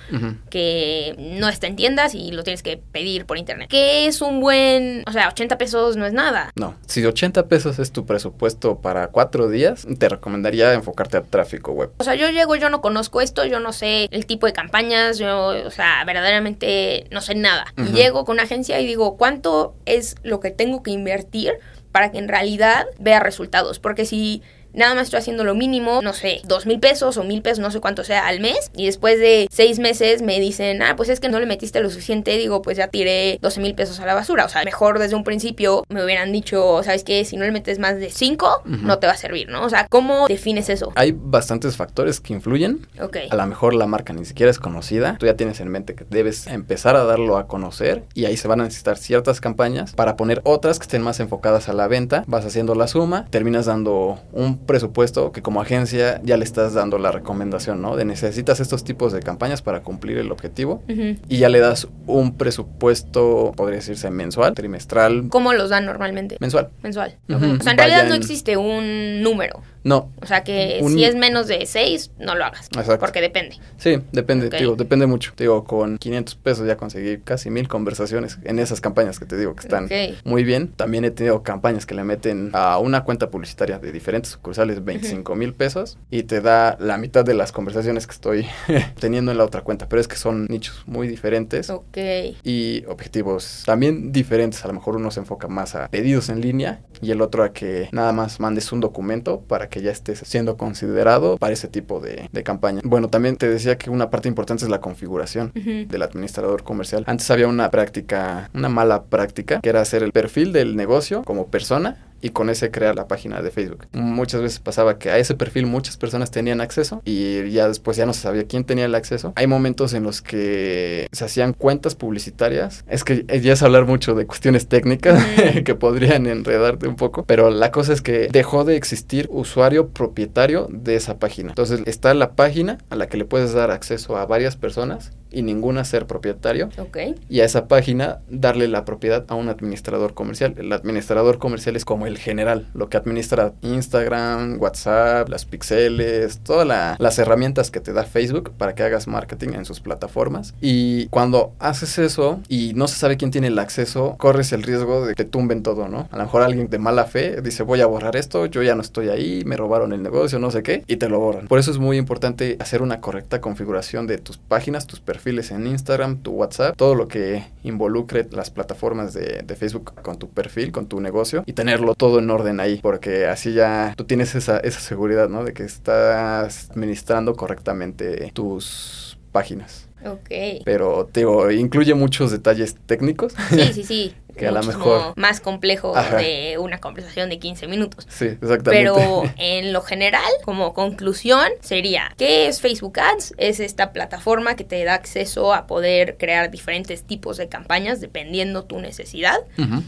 Que 0.49 1.15
no 1.17 1.49
está 1.49 1.65
en 1.67 1.75
tiendas 1.75 2.13
y 2.13 2.31
lo 2.31 2.43
tienes 2.43 2.61
que 2.63 2.77
pedir 2.77 3.25
por 3.25 3.37
internet. 3.39 3.69
Que 3.69 4.05
es 4.07 4.21
un 4.21 4.39
buen, 4.39 5.03
o 5.07 5.11
sea, 5.11 5.29
80 5.29 5.57
pesos 5.57 5.97
no 5.97 6.05
es 6.05 6.13
nada. 6.13 6.51
No, 6.55 6.75
si 6.85 7.03
80 7.03 7.47
pesos 7.47 7.79
es 7.79 7.91
tu 7.91 8.05
presupuesto 8.05 8.79
para 8.81 9.07
cuatro 9.07 9.49
días, 9.49 9.87
te 9.97 10.09
recomendaría 10.09 10.73
enfocarte 10.73 11.17
a 11.17 11.21
tráfico 11.23 11.71
web. 11.71 11.91
O 11.97 12.03
sea, 12.03 12.13
yo 12.13 12.29
llego, 12.29 12.55
yo 12.55 12.69
no 12.69 12.81
conozco 12.81 13.19
esto, 13.19 13.45
yo 13.45 13.59
no 13.59 13.73
sé 13.73 14.07
el 14.11 14.27
tipo 14.27 14.45
de 14.45 14.53
campañas, 14.53 15.17
yo, 15.17 15.47
o 15.65 15.71
sea, 15.71 16.03
verdaderamente 16.05 17.07
no 17.09 17.21
sé 17.21 17.33
nada. 17.33 17.65
Y 17.77 17.93
llego 17.93 18.25
con 18.27 18.41
agencia 18.41 18.77
y 18.81 18.85
digo, 18.85 19.15
¿cuánto 19.15 19.73
es 19.85 20.15
lo 20.21 20.41
que 20.41 20.51
tengo 20.51 20.83
que 20.83 20.91
invertir 20.91 21.53
para 21.93 22.11
que 22.11 22.17
en 22.17 22.27
realidad 22.27 22.85
vea 22.99 23.21
resultados? 23.21 23.79
Porque 23.79 24.05
si 24.05 24.43
nada 24.77 24.95
más 24.95 25.05
estoy 25.05 25.19
haciendo 25.19 25.43
lo 25.43 25.55
mínimo, 25.55 26.01
no 26.01 26.13
sé, 26.13 26.41
dos 26.45 26.65
mil 26.65 26.79
pesos 26.79 27.17
o 27.17 27.23
mil 27.23 27.41
pesos, 27.41 27.59
no 27.59 27.71
sé 27.71 27.81
cuánto 27.81 28.03
sea 28.03 28.27
al 28.27 28.39
mes, 28.39 28.71
y 28.75 28.85
después 28.85 29.19
de 29.19 29.47
seis 29.51 29.79
meses 29.79 30.21
me 30.21 30.39
dicen, 30.39 30.81
ah, 30.81 30.95
pues 30.95 31.09
es 31.09 31.19
que 31.19 31.29
no 31.29 31.39
le 31.39 31.45
metiste 31.45 31.81
lo 31.81 31.89
suficiente, 31.89 32.37
digo, 32.37 32.61
pues 32.61 32.77
ya 32.77 32.87
tiré 32.87 33.39
12 33.41 33.59
mil 33.59 33.75
pesos 33.75 33.99
a 33.99 34.05
la 34.05 34.13
basura. 34.13 34.45
O 34.45 34.49
sea, 34.49 34.63
mejor 34.63 34.99
desde 34.99 35.15
un 35.15 35.23
principio 35.23 35.83
me 35.89 36.03
hubieran 36.03 36.31
dicho, 36.31 36.81
¿sabes 36.83 37.03
qué? 37.03 37.25
Si 37.25 37.35
no 37.37 37.43
le 37.45 37.51
metes 37.51 37.79
más 37.79 37.97
de 37.97 38.09
cinco, 38.09 38.61
Ujú. 38.65 38.77
no 38.85 38.99
te 38.99 39.07
va 39.07 39.13
a 39.13 39.17
servir, 39.17 39.49
¿no? 39.49 39.65
O 39.65 39.69
sea, 39.69 39.87
¿cómo 39.89 40.27
defines 40.27 40.69
eso? 40.69 40.91
Hay 40.95 41.13
bastantes 41.15 41.75
factores 41.75 42.19
que 42.19 42.33
influyen. 42.33 42.87
Ok. 43.01 43.17
A 43.29 43.35
lo 43.35 43.45
mejor 43.47 43.73
la 43.73 43.87
marca 43.87 44.13
ni 44.13 44.25
siquiera 44.25 44.51
es 44.51 44.59
conocida. 44.59 45.17
Tú 45.19 45.25
ya 45.25 45.35
tienes 45.35 45.59
en 45.59 45.69
mente 45.69 45.95
que 45.95 46.05
debes 46.09 46.47
empezar 46.47 46.95
a 46.95 47.03
darlo 47.03 47.37
a 47.37 47.47
conocer 47.47 48.03
y 48.13 48.25
ahí 48.25 48.37
se 48.37 48.47
van 48.47 48.61
a 48.61 48.65
necesitar 48.65 48.97
ciertas 48.97 49.41
campañas 49.41 49.93
para 49.93 50.15
poner 50.15 50.41
otras 50.43 50.77
que 50.79 50.83
estén 50.83 51.01
más 51.01 51.19
enfocadas 51.19 51.67
a 51.69 51.73
la 51.73 51.87
venta. 51.87 52.23
Vas 52.27 52.45
haciendo 52.45 52.75
la 52.75 52.87
suma, 52.87 53.25
terminas 53.29 53.65
dando 53.65 54.19
un 54.31 54.57
presupuesto 54.67 55.31
que 55.31 55.41
como 55.41 55.61
agencia 55.61 56.21
ya 56.23 56.37
le 56.37 56.43
estás 56.43 56.75
dando 56.75 56.99
la 56.99 57.11
recomendación, 57.11 57.81
¿no? 57.81 57.95
De 57.95 58.05
necesitas 58.05 58.59
estos 58.59 58.83
tipos 58.83 59.11
de 59.13 59.21
campañas 59.21 59.63
para 59.63 59.81
cumplir 59.81 60.19
el 60.19 60.31
objetivo 60.31 60.83
y 60.87 61.37
ya 61.39 61.49
le 61.49 61.59
das 61.59 61.87
un 62.05 62.37
presupuesto, 62.37 63.53
podría 63.55 63.77
decirse 63.77 64.11
mensual, 64.11 64.53
trimestral. 64.53 65.25
¿Cómo 65.29 65.53
los 65.53 65.71
dan 65.71 65.85
normalmente? 65.85 66.37
Mensual. 66.39 66.69
Mensual. 66.83 67.17
O 67.29 67.63
sea, 67.63 67.71
en 67.71 67.77
realidad 67.77 68.07
no 68.07 68.15
existe 68.15 68.57
un 68.57 69.23
número. 69.23 69.63
No, 69.87 70.11
O 70.21 70.25
sea 70.25 70.43
que 70.43 70.79
Un- 70.81 70.91
si 70.93 71.05
es 71.05 71.15
menos 71.15 71.47
de 71.47 71.65
6, 71.65 72.11
no 72.19 72.35
lo 72.35 72.43
hagas. 72.43 72.65
Exacto. 72.67 72.99
Porque 72.99 73.21
depende. 73.21 73.55
Sí, 73.77 73.99
depende, 74.11 74.47
Ok. 74.47 74.55
digo, 74.55 74.75
depende 74.75 75.07
mucho. 75.07 75.31
Digo, 75.37 75.63
con 75.63 75.97
500 75.97 76.35
pesos 76.35 76.67
ya 76.67 76.75
conseguí 76.75 77.19
casi 77.19 77.49
mil 77.49 77.69
conversaciones 77.69 78.37
en 78.43 78.59
esas 78.59 78.81
campañas 78.81 79.17
que 79.17 79.25
te 79.25 79.37
digo 79.37 79.55
que 79.55 79.61
están 79.61 79.87
muy 80.25 80.43
bien. 80.43 80.67
También 80.73 81.05
he 81.05 81.11
tenido 81.11 81.41
campañas 81.41 81.85
que 81.85 81.95
le 81.95 82.03
meten 82.03 82.49
a 82.53 82.79
una 82.79 83.05
cuenta 83.05 83.29
publicitaria 83.29 83.79
de 83.79 83.93
diferentes 83.93 84.31
sucursales 84.33 84.83
25 84.83 85.35
mil 85.35 85.53
pesos 85.53 85.97
y 86.11 86.23
te 86.23 86.41
da 86.41 86.75
la 86.81 86.97
mitad 86.97 87.23
de 87.23 87.33
las 87.33 87.53
conversaciones 87.53 88.07
que 88.07 88.11
estoy 88.13 88.45
teniendo 88.99 89.31
en 89.31 89.37
la 89.37 89.45
otra 89.45 89.61
cuenta. 89.61 89.87
Pero 89.87 90.01
es 90.01 90.09
que 90.09 90.17
son 90.17 90.47
nichos 90.49 90.83
muy 90.85 91.07
diferentes. 91.07 91.69
Ok. 91.69 91.97
Y 92.43 92.83
objetivos 92.89 93.63
también 93.65 94.11
diferentes. 94.11 94.65
A 94.65 94.67
lo 94.67 94.73
mejor 94.73 94.97
uno 94.97 95.11
se 95.11 95.21
enfoca 95.21 95.47
más 95.47 95.75
a 95.75 95.87
pedidos 95.87 96.27
en 96.27 96.41
línea 96.41 96.81
y 97.01 97.11
el 97.11 97.21
otro 97.21 97.43
a 97.43 97.53
que 97.53 97.87
nada 97.93 98.11
más 98.11 98.39
mandes 98.41 98.71
un 98.73 98.81
documento 98.81 99.39
para 99.41 99.69
que 99.69 99.76
ya 99.81 99.91
estés 99.91 100.19
siendo 100.19 100.57
considerado 100.57 101.37
para 101.37 101.53
ese 101.53 101.67
tipo 101.67 101.99
de, 101.99 102.29
de 102.31 102.43
campaña. 102.43 102.81
Bueno, 102.83 103.09
también 103.09 103.37
te 103.37 103.49
decía 103.49 103.77
que 103.77 103.89
una 103.89 104.09
parte 104.09 104.27
importante 104.27 104.63
es 104.63 104.69
la 104.69 104.81
configuración 104.81 105.51
del 105.53 106.01
administrador 106.01 106.63
comercial. 106.63 107.03
Antes 107.07 107.29
había 107.31 107.47
una 107.47 107.69
práctica, 107.71 108.49
una 108.53 108.69
mala 108.69 109.03
práctica, 109.03 109.59
que 109.61 109.69
era 109.69 109.81
hacer 109.81 110.03
el 110.03 110.11
perfil 110.11 110.53
del 110.53 110.75
negocio 110.75 111.23
como 111.23 111.47
persona 111.47 111.97
y 112.21 112.29
con 112.29 112.49
ese 112.49 112.71
crear 112.71 112.95
la 112.95 113.07
página 113.07 113.41
de 113.41 113.51
Facebook. 113.51 113.87
Muchas 113.93 114.41
veces 114.41 114.59
pasaba 114.59 114.97
que 114.97 115.09
a 115.09 115.17
ese 115.17 115.35
perfil 115.35 115.65
muchas 115.65 115.97
personas 115.97 116.31
tenían 116.31 116.61
acceso 116.61 117.01
y 117.05 117.49
ya 117.51 117.67
después 117.67 117.97
ya 117.97 118.05
no 118.05 118.13
se 118.13 118.21
sabía 118.21 118.45
quién 118.45 118.63
tenía 118.63 118.85
el 118.85 118.95
acceso. 118.95 119.33
Hay 119.35 119.47
momentos 119.47 119.93
en 119.93 120.03
los 120.03 120.21
que 120.21 121.07
se 121.11 121.25
hacían 121.25 121.53
cuentas 121.53 121.95
publicitarias. 121.95 122.83
Es 122.87 123.03
que 123.03 123.25
ya 123.41 123.53
es 123.53 123.63
hablar 123.63 123.85
mucho 123.85 124.15
de 124.15 124.25
cuestiones 124.25 124.67
técnicas 124.67 125.23
que 125.65 125.75
podrían 125.75 126.27
enredarte 126.27 126.87
un 126.87 126.95
poco, 126.95 127.23
pero 127.25 127.49
la 127.49 127.71
cosa 127.71 127.93
es 127.93 128.01
que 128.01 128.29
dejó 128.31 128.63
de 128.63 128.75
existir 128.75 129.27
usuario 129.31 129.89
propietario 129.89 130.67
de 130.71 130.95
esa 130.95 131.19
página. 131.19 131.49
Entonces 131.49 131.81
está 131.85 132.13
la 132.13 132.31
página 132.35 132.77
a 132.89 132.95
la 132.95 133.07
que 133.07 133.17
le 133.17 133.25
puedes 133.25 133.53
dar 133.53 133.71
acceso 133.71 134.17
a 134.17 134.25
varias 134.25 134.55
personas 134.55 135.11
y 135.31 135.41
ninguna 135.41 135.83
ser 135.83 136.05
propietario 136.07 136.69
Ok. 136.77 136.97
y 137.29 137.39
a 137.41 137.45
esa 137.45 137.67
página 137.67 138.19
darle 138.29 138.67
la 138.67 138.85
propiedad 138.85 139.25
a 139.27 139.35
un 139.35 139.49
administrador 139.49 140.13
comercial. 140.13 140.53
El 140.57 140.71
administrador 140.73 141.37
comercial 141.39 141.75
es 141.75 141.85
como 141.85 142.07
el 142.07 142.17
general, 142.17 142.67
lo 142.73 142.89
que 142.89 142.97
administra 142.97 143.53
Instagram, 143.61 144.57
WhatsApp, 144.61 145.29
las 145.29 145.45
pixeles, 145.45 146.39
todas 146.39 146.67
la- 146.67 146.95
las 146.99 147.17
herramientas 147.19 147.71
que 147.71 147.79
te 147.79 147.93
da 147.93 148.03
Facebook 148.03 148.51
para 148.57 148.75
que 148.75 148.83
hagas 148.83 149.07
marketing 149.07 149.49
en 149.53 149.65
sus 149.65 149.79
plataformas. 149.79 150.53
Y 150.61 151.07
cuando 151.07 151.53
haces 151.59 151.97
eso 151.99 152.39
y 152.47 152.73
no 152.75 152.87
se 152.87 152.97
sabe 152.97 153.17
quién 153.17 153.31
tiene 153.31 153.47
el 153.47 153.59
acceso, 153.59 154.15
corres 154.17 154.51
el 154.53 154.63
riesgo 154.63 155.05
de 155.05 155.15
que 155.15 155.23
te 155.23 155.29
tumben 155.29 155.63
todo, 155.63 155.87
¿no? 155.87 156.07
A 156.11 156.17
lo 156.17 156.23
mejor 156.23 156.41
alguien 156.41 156.69
de 156.69 156.77
mala 156.79 157.05
fe 157.05 157.41
dice 157.41 157.63
voy 157.63 157.81
a 157.81 157.85
borrar 157.85 158.15
esto, 158.15 158.45
yo 158.45 158.61
ya 158.63 158.75
no 158.75 158.81
estoy 158.81 159.09
ahí, 159.09 159.43
me 159.45 159.57
robaron 159.57 159.93
el 159.93 160.03
negocio, 160.03 160.39
no 160.39 160.51
sé 160.51 160.63
qué, 160.63 160.83
y 160.87 160.97
te 160.97 161.09
lo 161.09 161.19
borran. 161.19 161.47
Por 161.47 161.59
eso 161.59 161.71
es 161.71 161.77
muy 161.77 161.97
importante 161.97 162.57
hacer 162.59 162.81
una 162.81 162.99
correcta 163.01 163.41
configuración 163.41 164.07
de 164.07 164.17
tus 164.17 164.37
páginas, 164.37 164.87
tus 164.87 164.99
perfiles 164.99 165.16
en 165.25 165.67
Instagram, 165.67 166.21
tu 166.21 166.31
WhatsApp, 166.31 166.75
todo 166.75 166.95
lo 166.95 167.07
que 167.07 167.45
involucre 167.63 168.27
las 168.31 168.49
plataformas 168.49 169.13
de, 169.13 169.43
de 169.45 169.55
Facebook 169.55 169.93
con 170.01 170.17
tu 170.17 170.29
perfil, 170.29 170.71
con 170.71 170.87
tu 170.87 170.99
negocio 170.99 171.43
y 171.45 171.53
tenerlo 171.53 171.95
todo 171.95 172.19
en 172.19 172.29
orden 172.29 172.59
ahí, 172.59 172.79
porque 172.81 173.25
así 173.27 173.53
ya 173.53 173.93
tú 173.95 174.05
tienes 174.05 174.35
esa, 174.35 174.57
esa 174.59 174.79
seguridad, 174.79 175.29
¿no? 175.29 175.43
De 175.43 175.53
que 175.53 175.63
estás 175.63 176.69
administrando 176.71 177.35
correctamente 177.35 178.31
tus 178.33 179.17
páginas. 179.31 179.86
Ok. 180.05 180.29
Pero, 180.65 181.09
te 181.11 181.21
digo, 181.21 181.49
incluye 181.51 181.93
muchos 181.93 182.31
detalles 182.31 182.75
técnicos. 182.85 183.33
Sí, 183.49 183.73
sí, 183.73 183.83
sí. 183.87 184.13
Que 184.37 184.45
a 184.45 184.51
lo 184.51 184.61
mejor- 184.61 185.13
Más 185.15 185.41
complejo 185.41 185.97
Ajá. 185.97 186.17
de 186.17 186.59
una 186.59 186.77
conversación 186.79 187.27
de 187.27 187.39
15 187.39 187.65
minutos. 187.67 188.05
Sí, 188.07 188.25
exactamente. 188.25 188.69
Pero 188.69 189.23
en 189.37 189.73
lo 189.73 189.81
general, 189.81 190.21
como 190.45 190.75
conclusión, 190.75 191.47
sería, 191.61 192.13
¿qué 192.19 192.47
es 192.47 192.61
Facebook 192.61 192.99
Ads? 192.99 193.33
Es 193.37 193.59
esta 193.59 193.91
plataforma 193.93 194.55
que 194.55 194.63
te 194.63 194.83
da 194.83 194.93
acceso 194.93 195.55
a 195.55 195.65
poder 195.65 196.17
crear 196.19 196.51
diferentes 196.51 197.01
tipos 197.01 197.37
de 197.37 197.47
campañas 197.49 197.99
dependiendo 197.99 198.63
tu 198.65 198.79
necesidad. 198.79 199.37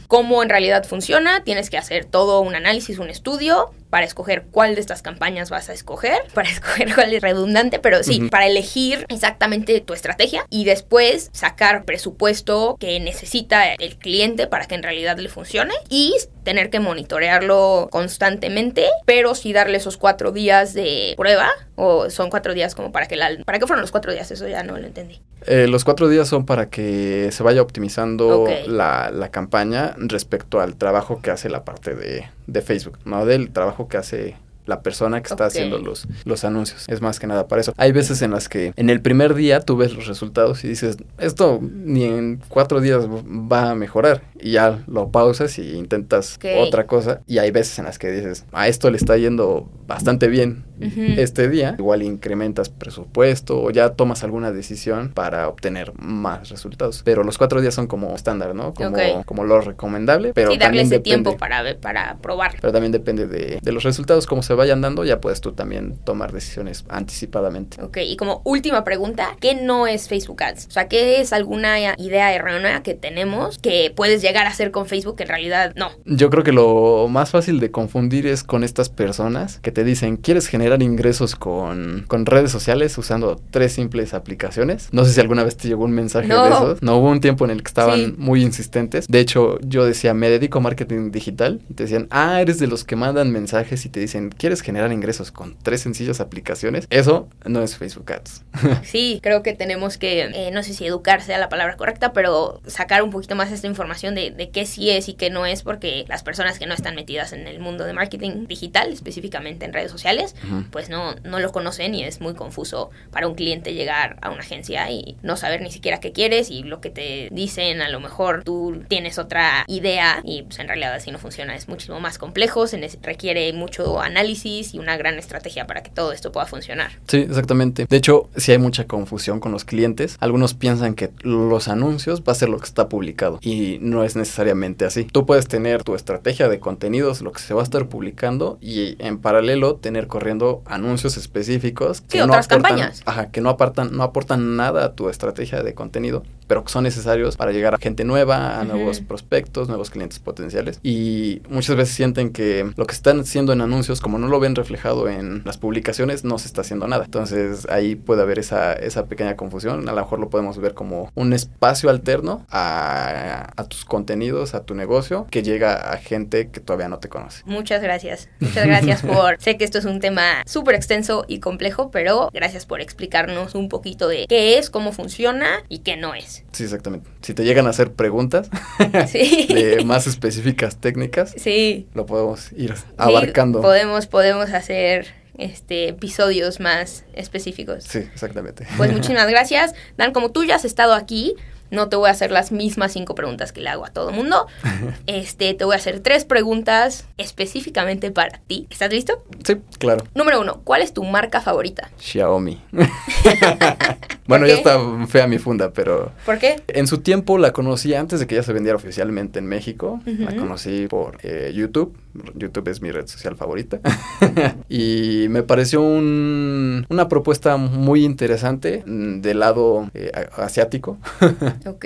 ¿Cómo 0.07 0.41
en 0.41 0.49
realidad 0.49 0.83
funciona? 0.83 1.43
Tienes 1.43 1.69
que 1.69 1.77
hacer 1.77 2.05
todo 2.05 2.39
un 2.41 2.55
análisis, 2.55 2.97
un 2.97 3.11
estudio 3.11 3.69
para 3.91 4.05
escoger 4.05 4.45
cuál 4.51 4.75
de 4.75 4.81
estas 4.81 5.01
campañas 5.01 5.49
vas 5.51 5.69
a 5.69 5.73
escoger, 5.73 6.21
para 6.33 6.49
escoger 6.49 6.93
cuál 6.95 7.13
es 7.13 7.21
redundante, 7.21 7.77
pero 7.79 8.03
sí, 8.03 8.29
para 8.31 8.47
elegir 8.47 9.05
exactamente 9.09 9.79
tu 9.81 9.93
estrategia 9.99 10.45
y 10.49 10.65
después 10.65 11.29
sacar 11.33 11.85
presupuesto 11.85 12.77
que 12.79 12.99
necesita 12.99 13.73
el 13.73 13.97
cliente 13.97 14.47
para 14.47 14.65
que 14.65 14.75
en 14.75 14.83
realidad 14.83 15.17
le 15.17 15.29
funcione 15.29 15.73
y 15.89 16.15
tener 16.43 16.69
que 16.69 16.79
monitorearlo 16.79 17.89
constantemente, 17.91 18.87
pero 19.05 19.35
sí 19.35 19.53
darle 19.53 19.77
esos 19.77 19.97
cuatro 19.97 20.31
días 20.31 20.73
de 20.73 21.13
prueba 21.17 21.49
o 21.75 22.09
son 22.09 22.29
cuatro 22.29 22.53
días 22.53 22.75
como 22.75 22.91
para 22.91 23.07
que 23.07 23.15
la... 23.15 23.29
¿Para 23.45 23.59
qué 23.59 23.67
fueron 23.67 23.81
los 23.81 23.91
cuatro 23.91 24.11
días? 24.11 24.31
Eso 24.31 24.47
ya 24.47 24.63
no 24.63 24.77
lo 24.77 24.87
entendí. 24.87 25.21
Eh, 25.45 25.67
los 25.67 25.83
cuatro 25.83 26.09
días 26.09 26.27
son 26.27 26.45
para 26.45 26.69
que 26.69 27.29
se 27.31 27.43
vaya 27.43 27.61
optimizando 27.61 28.47
la, 28.67 29.11
la 29.11 29.29
campaña 29.29 29.93
respecto 29.97 30.59
al 30.59 30.75
trabajo 30.75 31.21
que 31.21 31.31
hace 31.31 31.49
la 31.49 31.63
parte 31.63 31.93
de, 31.93 32.27
de 32.47 32.61
Facebook, 32.61 32.97
no 33.05 33.25
del 33.25 33.51
trabajo 33.51 33.87
que 33.87 33.97
hace 33.97 34.35
la 34.69 34.81
persona 34.81 35.21
que 35.21 35.27
está 35.29 35.43
Ok. 35.45 35.47
haciendo 35.47 35.79
los, 35.79 36.07
los 36.25 36.43
anuncios. 36.45 36.85
Es 36.87 37.01
más 37.01 37.19
que 37.19 37.27
nada 37.27 37.47
para 37.47 37.61
eso. 37.61 37.73
Hay 37.77 37.91
veces 37.91 38.21
en 38.21 38.31
las 38.31 38.47
que 38.47 38.71
en 38.75 38.89
el 38.89 39.01
primer 39.01 39.33
día 39.33 39.59
tú 39.61 39.75
ves 39.77 39.93
los 39.93 40.07
resultados 40.07 40.63
y 40.63 40.69
dices, 40.69 40.97
esto 41.17 41.59
ni 41.61 42.03
en 42.05 42.41
cuatro 42.47 42.79
días 42.81 43.05
va 43.07 43.71
a 43.71 43.75
mejorar. 43.75 44.21
Y 44.39 44.51
ya 44.51 44.83
lo 44.87 45.09
pausas 45.11 45.59
y 45.59 45.73
intentas 45.75 46.35
Ok. 46.37 46.45
otra 46.67 46.87
cosa. 46.87 47.21
Y 47.27 47.39
hay 47.39 47.51
veces 47.51 47.77
en 47.79 47.85
las 47.85 47.99
que 47.99 48.09
dices, 48.11 48.45
a 48.53 48.67
esto 48.69 48.89
le 48.89 48.97
está 48.97 49.17
yendo 49.17 49.69
bastante 49.87 50.27
bien 50.27 50.63
Ujú. 50.79 51.01
este 51.17 51.49
día. 51.49 51.75
Igual 51.77 52.03
incrementas 52.03 52.69
presupuesto 52.69 53.61
o 53.61 53.71
ya 53.71 53.89
tomas 53.89 54.23
alguna 54.23 54.51
decisión 54.51 55.09
para 55.13 55.47
obtener 55.47 55.91
más 55.99 56.49
resultados. 56.49 57.01
Pero 57.03 57.23
los 57.23 57.37
cuatro 57.37 57.59
días 57.61 57.73
son 57.73 57.87
como 57.87 58.15
estándar, 58.15 58.53
¿no? 58.55 58.73
Como, 58.73 58.89
Ok. 58.89 59.25
como 59.25 59.43
lo 59.43 59.59
recomendable. 59.61 60.31
Pero 60.33 60.51
sí, 60.51 60.57
darle 60.57 60.65
también 60.79 60.85
ese 60.85 60.95
depende. 60.95 61.23
tiempo 61.23 61.37
para, 61.37 61.77
para 61.79 62.17
probar. 62.17 62.55
Pero 62.61 62.71
también 62.71 62.91
depende 62.91 63.27
de, 63.27 63.59
de 63.61 63.71
los 63.71 63.83
resultados, 63.83 64.27
como 64.27 64.43
se 64.43 64.53
vayan 64.59 64.81
dando, 64.81 65.03
ya 65.03 65.19
puedes 65.19 65.41
tú 65.41 65.53
también 65.53 65.97
tomar 66.03 66.31
decisiones 66.31 66.85
anticipadamente. 66.89 67.81
Ok, 67.81 67.97
y 68.05 68.15
como 68.17 68.41
última 68.45 68.83
pregunta, 68.83 69.35
¿qué 69.39 69.55
no 69.55 69.87
es 69.87 70.07
Facebook 70.07 70.43
Ads? 70.43 70.67
O 70.67 70.71
sea, 70.71 70.87
¿qué 70.87 71.19
es 71.21 71.33
alguna 71.33 71.77
idea 71.97 72.33
errónea 72.33 72.83
que 72.83 72.93
tenemos 72.93 73.57
que 73.57 73.91
puedes 73.95 74.21
llegar 74.21 74.45
a 74.45 74.49
hacer 74.49 74.71
con 74.71 74.85
Facebook 74.85 75.15
que 75.17 75.23
en 75.23 75.29
realidad 75.29 75.73
no? 75.75 75.89
Yo 76.05 76.29
creo 76.29 76.43
que 76.43 76.51
lo 76.51 77.07
más 77.09 77.31
fácil 77.31 77.59
de 77.59 77.71
confundir 77.71 78.27
es 78.27 78.43
con 78.43 78.63
estas 78.63 78.89
personas 78.89 79.59
que 79.59 79.71
te 79.71 79.83
dicen, 79.83 80.17
¿quieres 80.17 80.47
generar 80.47 80.81
ingresos 80.83 81.35
con, 81.35 82.05
con 82.07 82.25
redes 82.25 82.51
sociales 82.51 82.97
usando 82.97 83.41
tres 83.51 83.73
simples 83.73 84.13
aplicaciones? 84.13 84.89
No 84.91 85.05
sé 85.05 85.13
si 85.13 85.19
alguna 85.21 85.43
vez 85.43 85.57
te 85.57 85.67
llegó 85.67 85.85
un 85.85 85.91
mensaje 85.91 86.27
No. 86.27 86.43
de 86.43 86.49
esos. 86.51 86.81
No 86.83 86.97
hubo 86.97 87.09
un 87.09 87.21
tiempo 87.21 87.45
en 87.45 87.51
el 87.51 87.63
que 87.63 87.67
estaban 87.69 87.99
Sí. 87.99 88.15
muy 88.17 88.43
insistentes. 88.43 89.07
De 89.07 89.19
hecho, 89.19 89.59
yo 89.61 89.85
decía, 89.85 90.13
me 90.13 90.29
dedico 90.29 90.59
a 90.59 90.61
marketing 90.61 91.11
digital. 91.11 91.61
Y 91.69 91.73
te 91.73 91.83
decían, 91.83 92.07
ah, 92.11 92.41
eres 92.41 92.59
de 92.59 92.67
los 92.67 92.83
que 92.83 92.95
mandan 92.95 93.31
mensajes 93.31 93.85
y 93.85 93.89
te 93.89 93.99
dicen, 93.99 94.29
¿quieres 94.29 94.48
generar 94.61 94.91
ingresos 94.91 95.31
con 95.31 95.57
tres 95.61 95.81
sencillas 95.81 96.19
aplicaciones? 96.19 96.87
Eso 96.89 97.29
no 97.45 97.63
es 97.63 97.77
Facebook 97.77 98.11
Ads. 98.11 98.43
Sí, 98.83 99.19
creo 99.21 99.43
que 99.43 99.53
tenemos 99.53 99.97
que, 99.97 100.21
eh, 100.21 100.51
no 100.51 100.63
sé 100.63 100.73
si 100.73 100.85
educar 100.85 101.21
sea 101.21 101.37
la 101.37 101.49
palabra 101.49 101.75
correcta, 101.77 102.13
pero 102.13 102.61
sacar 102.65 103.03
un 103.03 103.11
poquito 103.11 103.35
más 103.35 103.51
esta 103.51 103.67
información 103.67 104.15
de, 104.15 104.31
de 104.31 104.49
qué 104.49 104.65
sí 104.65 104.89
es 104.89 105.09
y 105.09 105.13
qué 105.13 105.29
no 105.29 105.45
es, 105.45 105.63
porque 105.63 106.05
las 106.07 106.23
personas 106.23 106.57
que 106.59 106.65
no 106.65 106.73
están 106.73 106.95
metidas 106.95 107.33
en 107.33 107.47
el 107.47 107.59
mundo 107.59 107.83
de 107.85 107.93
marketing 107.93 108.47
digital, 108.47 108.91
específicamente 108.91 109.65
en 109.65 109.73
redes 109.73 109.91
sociales, 109.91 110.35
Ujú. 110.45 110.63
pues 110.71 110.89
no, 110.89 111.15
no 111.23 111.39
lo 111.39 111.51
conocen 111.51 111.93
y 111.95 112.03
es 112.03 112.21
muy 112.21 112.33
confuso 112.35 112.89
para 113.11 113.27
un 113.27 113.35
cliente 113.35 113.73
llegar 113.73 114.17
a 114.21 114.29
una 114.29 114.39
agencia 114.41 114.89
y 114.89 115.17
no 115.21 115.37
saber 115.37 115.61
ni 115.61 115.71
siquiera 115.71 115.99
qué 115.99 116.11
quieres 116.11 116.49
y 116.49 116.63
lo 116.63 116.81
que 116.81 116.89
te 116.89 117.29
dicen, 117.31 117.81
a 117.81 117.89
lo 117.89 117.99
mejor 117.99 118.43
tú 118.43 118.83
tienes 118.87 119.19
otra 119.19 119.63
idea 119.67 120.21
y 120.23 120.43
pues 120.43 120.59
en 120.59 120.67
realidad 120.67 120.93
así 120.93 121.11
no 121.11 121.19
funciona, 121.19 121.55
es 121.55 121.67
muchísimo 121.67 121.99
más 121.99 122.17
complejo, 122.17 122.67
se 122.67 122.79
requiere 123.01 123.51
mucho 123.53 123.99
análisis 123.99 124.38
y 124.45 124.79
una 124.79 124.97
gran 124.97 125.17
estrategia 125.17 125.67
para 125.67 125.83
que 125.83 125.89
todo 125.89 126.11
esto 126.11 126.31
pueda 126.31 126.45
funcionar. 126.45 126.91
Sí, 127.07 127.17
exactamente. 127.17 127.85
De 127.89 127.97
hecho, 127.97 128.29
sí 128.35 128.51
hay 128.51 128.57
mucha 128.57 128.85
confusión 128.85 129.39
con 129.39 129.51
los 129.51 129.65
clientes. 129.65 130.17
Algunos 130.19 130.53
piensan 130.53 130.95
que 130.95 131.11
los 131.21 131.67
anuncios 131.67 132.21
va 132.21 132.31
a 132.31 132.35
ser 132.35 132.49
lo 132.49 132.57
que 132.57 132.65
está 132.65 132.89
publicado 132.89 133.39
y 133.41 133.77
no 133.81 134.03
es 134.03 134.15
necesariamente 134.15 134.85
así. 134.85 135.05
Tú 135.05 135.25
puedes 135.25 135.47
tener 135.47 135.83
tu 135.83 135.95
estrategia 135.95 136.49
de 136.49 136.59
contenidos, 136.59 137.21
lo 137.21 137.31
que 137.31 137.41
se 137.41 137.53
va 137.53 137.61
a 137.61 137.63
estar 137.63 137.87
publicando 137.87 138.57
y 138.61 138.95
en 138.99 139.19
paralelo 139.19 139.75
tener 139.75 140.07
corriendo 140.07 140.63
anuncios 140.65 141.17
específicos 141.17 142.03
Sí, 142.07 142.19
otras 142.19 142.45
aportan, 142.45 142.61
campañas. 142.61 143.01
Ajá, 143.05 143.31
que 143.31 143.41
no 143.41 143.49
apartan, 143.49 143.95
no 143.95 144.03
aportan 144.03 144.55
nada 144.55 144.85
a 144.85 144.93
tu 144.93 145.09
estrategia 145.09 145.63
de 145.63 145.73
contenido 145.73 146.23
pero 146.49 146.63
que 146.63 146.71
son 146.71 146.83
necesarios 146.83 147.37
para 147.37 147.51
llegar 147.51 147.75
a 147.75 147.77
gente 147.77 148.03
nueva, 148.03 148.59
a 148.59 148.63
nuevos 148.63 149.01
prospectos, 149.01 149.67
nuevos 149.67 149.91
clientes 149.91 150.17
potenciales. 150.17 150.79
Y 150.81 151.43
muchas 151.47 151.75
veces 151.75 151.93
sienten 151.93 152.31
que 152.31 152.71
lo 152.75 152.87
que 152.87 152.95
están 152.95 153.19
haciendo 153.19 153.53
en 153.53 153.61
anuncios, 153.61 154.01
como 154.01 154.17
no 154.17 154.27
lo 154.27 154.39
ven 154.39 154.55
reflejado 154.55 155.07
en 155.07 155.43
las 155.45 155.59
publicaciones, 155.59 156.23
no 156.23 156.39
se 156.39 156.47
está 156.47 156.61
haciendo 156.61 156.87
nada. 156.87 157.05
Entonces 157.05 157.67
ahí 157.69 157.95
puede 157.95 158.23
haber 158.23 158.39
esa, 158.39 158.73
esa 158.73 159.05
pequeña 159.05 159.35
confusión. 159.35 159.87
A 159.87 159.93
lo 159.93 160.01
mejor 160.01 160.19
lo 160.19 160.31
podemos 160.31 160.57
ver 160.57 160.73
como 160.73 161.11
un 161.13 161.33
espacio 161.33 161.91
alterno 161.91 162.47
a, 162.49 163.51
a 163.55 163.63
tus 163.65 163.85
contenidos, 163.85 164.55
a 164.55 164.63
tu 164.63 164.73
negocio, 164.73 165.27
que 165.29 165.43
llega 165.43 165.75
a 165.75 165.97
gente 165.97 166.49
que 166.49 166.59
todavía 166.59 166.89
no 166.89 166.97
te 166.97 167.09
conoce. 167.09 167.43
Muchas 167.45 167.83
gracias. 167.83 168.27
Muchas 168.39 168.65
gracias 168.65 169.01
por... 169.03 169.39
sé 169.39 169.55
que 169.57 169.65
esto 169.65 169.77
es 169.77 169.85
un 169.85 169.99
tema 169.99 170.41
súper 170.47 170.73
extenso 170.73 171.25
y 171.27 171.41
complejo, 171.41 171.91
pero 171.91 172.31
gracias 172.33 172.65
por 172.65 172.81
explicarnos 172.81 173.53
un 173.53 173.69
poquito 173.69 174.07
de 174.07 174.25
qué 174.27 174.57
es, 174.57 174.71
cómo 174.71 174.93
funciona 174.93 175.63
y 175.69 175.79
qué 175.79 175.95
no 175.95 176.15
es. 176.15 176.38
Sí, 176.51 176.63
exactamente. 176.63 177.09
Si 177.21 177.33
te 177.33 177.43
llegan 177.43 177.67
a 177.67 177.69
hacer 177.69 177.91
preguntas 177.93 178.49
de 178.79 179.83
más 179.85 180.07
específicas 180.07 180.77
técnicas, 180.77 181.33
sí. 181.37 181.87
lo 181.93 182.05
podemos 182.05 182.51
ir 182.53 182.73
abarcando. 182.97 183.61
podemos, 183.61 184.07
podemos 184.07 184.51
hacer 184.51 185.07
este, 185.37 185.89
episodios 185.89 186.59
más 186.59 187.05
específicos. 187.13 187.85
Sí, 187.85 187.99
exactamente. 187.99 188.67
Pues 188.77 188.91
muchísimas 188.93 189.27
gracias. 189.29 189.73
Dan, 189.97 190.11
como 190.13 190.31
tú 190.31 190.43
ya 190.43 190.55
has 190.55 190.65
estado 190.65 190.93
aquí, 190.93 191.35
no 191.71 191.89
te 191.89 191.95
voy 191.95 192.09
a 192.09 192.11
hacer 192.11 192.31
las 192.31 192.51
mismas 192.51 192.93
cinco 192.93 193.15
preguntas 193.15 193.51
que 193.51 193.61
le 193.61 193.69
hago 193.69 193.85
a 193.85 193.89
todo 193.89 194.11
mundo. 194.11 194.47
Este, 195.07 195.53
te 195.53 195.65
voy 195.65 195.73
a 195.73 195.77
hacer 195.77 195.99
tres 196.01 196.23
preguntas 196.23 197.07
específicamente 197.17 198.11
para 198.11 198.39
ti. 198.47 198.67
¿Estás 198.69 198.91
listo? 198.91 199.23
Sí, 199.43 199.55
claro. 199.77 200.03
Número 200.13 200.39
uno, 200.39 200.61
¿cuál 200.63 200.81
es 200.81 200.93
tu 200.93 201.03
marca 201.03 201.41
favorita? 201.41 201.89
Xiaomi. 201.99 202.61
bueno, 204.27 204.45
ya 204.45 204.53
está 204.53 204.79
fea 205.07 205.27
mi 205.27 205.37
funda, 205.37 205.71
pero... 205.71 206.11
¿Por 206.25 206.37
qué? 206.37 206.61
En 206.67 206.87
su 206.87 206.99
tiempo 206.99 207.37
la 207.37 207.51
conocí 207.53 207.93
antes 207.93 208.19
de 208.19 208.27
que 208.27 208.35
ya 208.35 208.43
se 208.43 208.53
vendiera 208.53 208.75
oficialmente 208.75 209.39
en 209.39 209.47
México. 209.47 209.99
La 210.05 210.35
conocí 210.35 210.87
por 210.87 211.17
eh, 211.23 211.51
YouTube. 211.53 211.95
YouTube 212.35 212.67
es 212.69 212.81
mi 212.81 212.91
red 212.91 213.07
social 213.07 213.35
favorita. 213.35 213.79
y 214.69 215.27
me 215.29 215.43
pareció 215.43 215.81
un, 215.81 216.85
una 216.89 217.07
propuesta 217.07 217.57
muy 217.57 218.03
interesante 218.03 218.83
mm, 218.85 219.21
del 219.21 219.39
lado 219.39 219.89
eh, 219.93 220.11
asiático. 220.37 220.97
ok. 221.65 221.85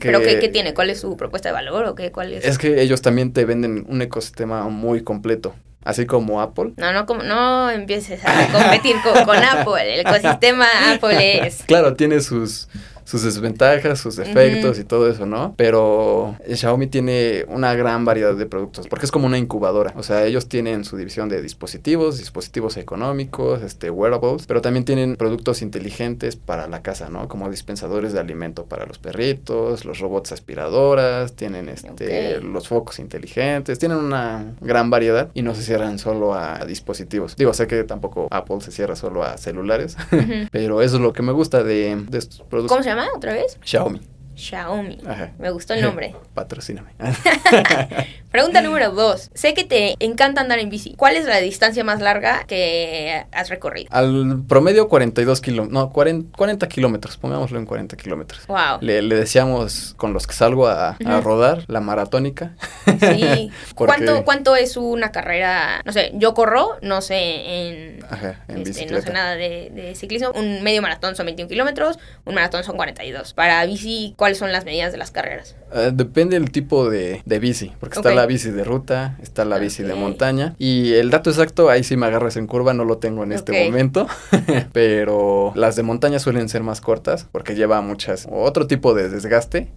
¿Pero 0.00 0.20
qué, 0.20 0.38
qué, 0.40 0.48
tiene? 0.48 0.74
¿Cuál 0.74 0.90
es 0.90 1.00
su 1.00 1.16
propuesta 1.16 1.48
de 1.48 1.52
valor 1.52 1.84
o 1.86 1.94
qué? 1.94 2.12
¿Cuál 2.12 2.32
es? 2.32 2.44
Es 2.44 2.58
que 2.58 2.80
ellos 2.80 3.02
también 3.02 3.32
te 3.32 3.44
venden 3.44 3.86
un 3.88 4.02
ecosistema 4.02 4.68
muy 4.68 5.02
completo 5.02 5.54
así 5.84 6.04
como 6.04 6.42
Apple. 6.42 6.72
No, 6.76 6.92
no, 6.92 7.06
como, 7.06 7.22
no 7.22 7.70
empieces 7.70 8.20
a 8.24 8.48
competir 8.52 8.96
con, 9.02 9.24
con, 9.24 9.36
Apple. 9.42 9.94
El 9.94 10.00
ecosistema 10.00 10.66
Apple 10.92 11.46
es. 11.46 11.62
Claro, 11.62 11.94
tiene 11.94 12.20
sus, 12.20 12.68
sus 13.08 13.22
desventajas, 13.22 14.00
sus 14.00 14.18
efectos 14.18 14.78
y 14.78 14.84
todo 14.84 15.08
eso, 15.08 15.24
¿no? 15.24 15.54
Pero 15.56 16.36
Xiaomi 16.46 16.88
tiene 16.88 17.46
una 17.48 17.74
gran 17.74 18.04
variedad 18.04 18.34
de 18.34 18.44
productos, 18.44 18.86
porque 18.86 19.06
es 19.06 19.10
como 19.10 19.26
una 19.26 19.38
incubadora. 19.38 19.94
O 19.96 20.02
sea, 20.02 20.26
ellos 20.26 20.46
tienen 20.46 20.84
su 20.84 20.98
división 20.98 21.30
de 21.30 21.40
dispositivos, 21.40 22.18
dispositivos 22.18 22.76
económicos, 22.76 23.62
este, 23.62 23.88
wearables, 23.88 24.46
pero 24.46 24.60
también 24.60 24.84
tienen 24.84 25.16
productos 25.16 25.62
inteligentes 25.62 26.36
para 26.36 26.68
la 26.68 26.82
casa, 26.82 27.08
¿no? 27.08 27.28
Como 27.28 27.48
dispensadores 27.48 28.12
de 28.12 28.20
alimento 28.20 28.66
para 28.66 28.84
los 28.84 28.98
perritos, 28.98 29.86
los 29.86 30.00
robots 30.00 30.32
aspiradoras, 30.32 31.32
tienen 31.32 31.70
este, 31.70 32.42
los 32.42 32.68
focos 32.68 32.98
inteligentes, 32.98 33.78
tienen 33.78 33.96
una 33.96 34.52
gran 34.60 34.90
variedad 34.90 35.30
y 35.32 35.40
no 35.40 35.54
se 35.54 35.62
cierran 35.62 35.98
solo 35.98 36.34
a, 36.34 36.58
dispositivos. 36.66 37.36
Digo, 37.36 37.54
sé 37.54 37.66
que 37.66 37.84
tampoco 37.84 38.28
Apple 38.30 38.60
se 38.60 38.70
cierra 38.70 38.96
solo 38.96 39.22
a 39.22 39.38
celulares, 39.38 39.96
pero 40.50 40.82
eso 40.82 40.96
es 40.96 41.00
lo 41.02 41.14
que 41.14 41.22
me 41.22 41.32
gusta 41.32 41.62
de, 41.62 41.96
de 42.10 42.18
estos 42.18 42.42
productos. 42.42 42.76
¿Cómo 42.76 42.82
se 42.82 42.90
llama? 42.90 42.97
Otra 43.14 43.32
vez? 43.32 43.56
Xiaomi. 43.64 44.00
Xiaomi. 44.38 44.98
Me 45.38 45.50
gustó 45.50 45.74
el 45.74 45.82
nombre. 45.82 46.14
Patrocíname. 46.34 46.92
Pregunta 48.30 48.60
número 48.60 48.92
dos. 48.92 49.30
Sé 49.34 49.54
que 49.54 49.64
te 49.64 49.96
encanta 50.00 50.42
andar 50.42 50.58
en 50.58 50.68
bici. 50.68 50.94
¿Cuál 50.96 51.16
es 51.16 51.24
la 51.24 51.40
distancia 51.40 51.82
más 51.82 52.00
larga 52.00 52.44
que 52.46 53.24
has 53.32 53.48
recorrido? 53.48 53.88
Al 53.90 54.42
promedio 54.46 54.88
42 54.88 55.40
kilómetros. 55.40 55.72
No, 55.72 55.90
40, 55.90 56.68
kilómetros. 56.68 57.16
Pongámoslo 57.16 57.58
en 57.58 57.64
40 57.64 57.96
kilómetros. 57.96 58.46
Wow. 58.46 58.78
Le, 58.80 59.02
decíamos 59.02 59.94
con 59.96 60.12
los 60.12 60.26
que 60.26 60.34
salgo 60.34 60.68
a, 60.68 60.96
rodar, 61.22 61.64
la 61.68 61.80
maratónica. 61.80 62.54
Sí. 63.00 63.50
¿Cuánto, 63.74 64.24
¿Cuánto 64.24 64.56
es 64.56 64.76
una 64.76 65.10
carrera? 65.10 65.80
No 65.84 65.92
sé, 65.92 66.12
yo 66.14 66.34
corro, 66.34 66.76
no 66.82 67.00
sé, 67.00 67.16
en... 67.16 68.04
Ajá, 68.10 68.44
en 68.48 68.58
este, 68.58 68.86
No 68.86 69.00
sé 69.00 69.10
nada 69.10 69.36
de, 69.36 69.94
ciclismo. 69.96 70.32
Un 70.32 70.62
medio 70.62 70.82
maratón 70.82 71.16
son 71.16 71.26
21 71.26 71.48
kilómetros, 71.48 71.98
un 72.24 72.34
maratón 72.34 72.62
son 72.62 72.76
42. 72.76 73.32
Para 73.32 73.64
bici, 73.64 74.14
¿cuál 74.16 74.27
¿cuáles 74.28 74.38
son 74.40 74.52
las 74.52 74.66
medidas 74.66 74.92
de 74.92 74.98
las 74.98 75.10
carreras? 75.10 75.56
Uh, 75.72 75.90
depende 75.92 76.38
del 76.38 76.50
tipo 76.50 76.88
de, 76.88 77.22
de 77.24 77.38
bici, 77.38 77.72
porque 77.80 77.98
está 77.98 78.14
la 78.14 78.26
bici 78.26 78.50
de 78.50 78.64
ruta, 78.64 79.18
está 79.22 79.44
la 79.44 79.58
bici 79.58 79.82
de 79.82 79.94
montaña. 79.94 80.54
Y 80.58 80.94
el 80.94 81.10
dato 81.10 81.30
exacto, 81.30 81.68
ahí 81.68 81.84
sí 81.84 81.96
me 81.96 82.06
agarras 82.06 82.36
en 82.36 82.46
curva, 82.46 82.74
no 82.74 82.84
lo 82.84 82.98
tengo 82.98 83.22
en 83.22 83.32
este 83.32 83.66
momento. 83.66 84.06
pero 84.72 85.52
las 85.54 85.76
de 85.76 85.82
montaña 85.82 86.18
suelen 86.18 86.48
ser 86.48 86.62
más 86.62 86.80
cortas, 86.80 87.26
porque 87.30 87.54
lleva 87.54 87.80
muchas, 87.80 88.26
otro 88.30 88.66
tipo 88.66 88.94
de 88.94 89.08
desgaste 89.08 89.68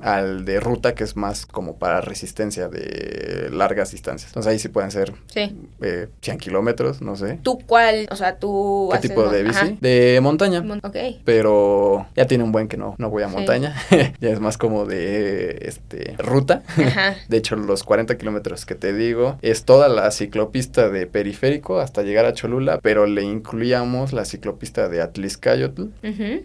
al 0.00 0.44
de 0.44 0.60
ruta, 0.60 0.94
que 0.94 1.04
es 1.04 1.16
más 1.16 1.46
como 1.46 1.78
para 1.78 2.00
resistencia 2.00 2.68
de 2.68 3.48
largas 3.52 3.92
distancias. 3.92 4.30
Entonces 4.30 4.50
ahí 4.50 4.58
sí 4.58 4.68
pueden 4.68 4.90
ser 4.90 5.12
sí. 5.26 5.56
eh, 5.80 6.08
100 6.22 6.38
kilómetros, 6.38 7.02
no 7.02 7.16
sé. 7.16 7.38
¿Tú 7.42 7.58
cuál? 7.66 8.08
O 8.10 8.16
sea, 8.16 8.38
tú... 8.38 8.88
¿Qué 8.92 9.08
tipo 9.08 9.28
de 9.28 9.42
bici? 9.42 9.78
De 9.80 10.18
montaña. 10.22 10.64
ok. 10.82 10.96
Pero 11.24 12.06
ya 12.16 12.26
tiene 12.26 12.44
un 12.44 12.52
buen 12.52 12.68
que 12.68 12.76
no, 12.76 12.94
no 12.98 13.10
voy 13.10 13.22
a 13.22 13.28
montaña. 13.28 13.76
ya 14.20 14.30
es 14.30 14.40
más 14.40 14.58
como 14.58 14.86
de 14.86 15.35
este 15.36 16.14
ruta. 16.18 16.62
De 17.28 17.36
hecho, 17.36 17.56
los 17.56 17.84
40 17.84 18.16
kilómetros 18.18 18.66
que 18.66 18.74
te 18.74 18.92
digo 18.92 19.38
es 19.42 19.64
toda 19.64 19.88
la 19.88 20.10
ciclopista 20.10 20.88
de 20.88 21.06
periférico 21.06 21.80
hasta 21.80 22.02
llegar 22.02 22.24
a 22.26 22.32
Cholula, 22.32 22.78
pero 22.82 23.06
le 23.06 23.22
incluíamos 23.22 24.12
la 24.12 24.24
ciclopista 24.24 24.88
de 24.88 25.02
Atliscayotl, 25.02 25.84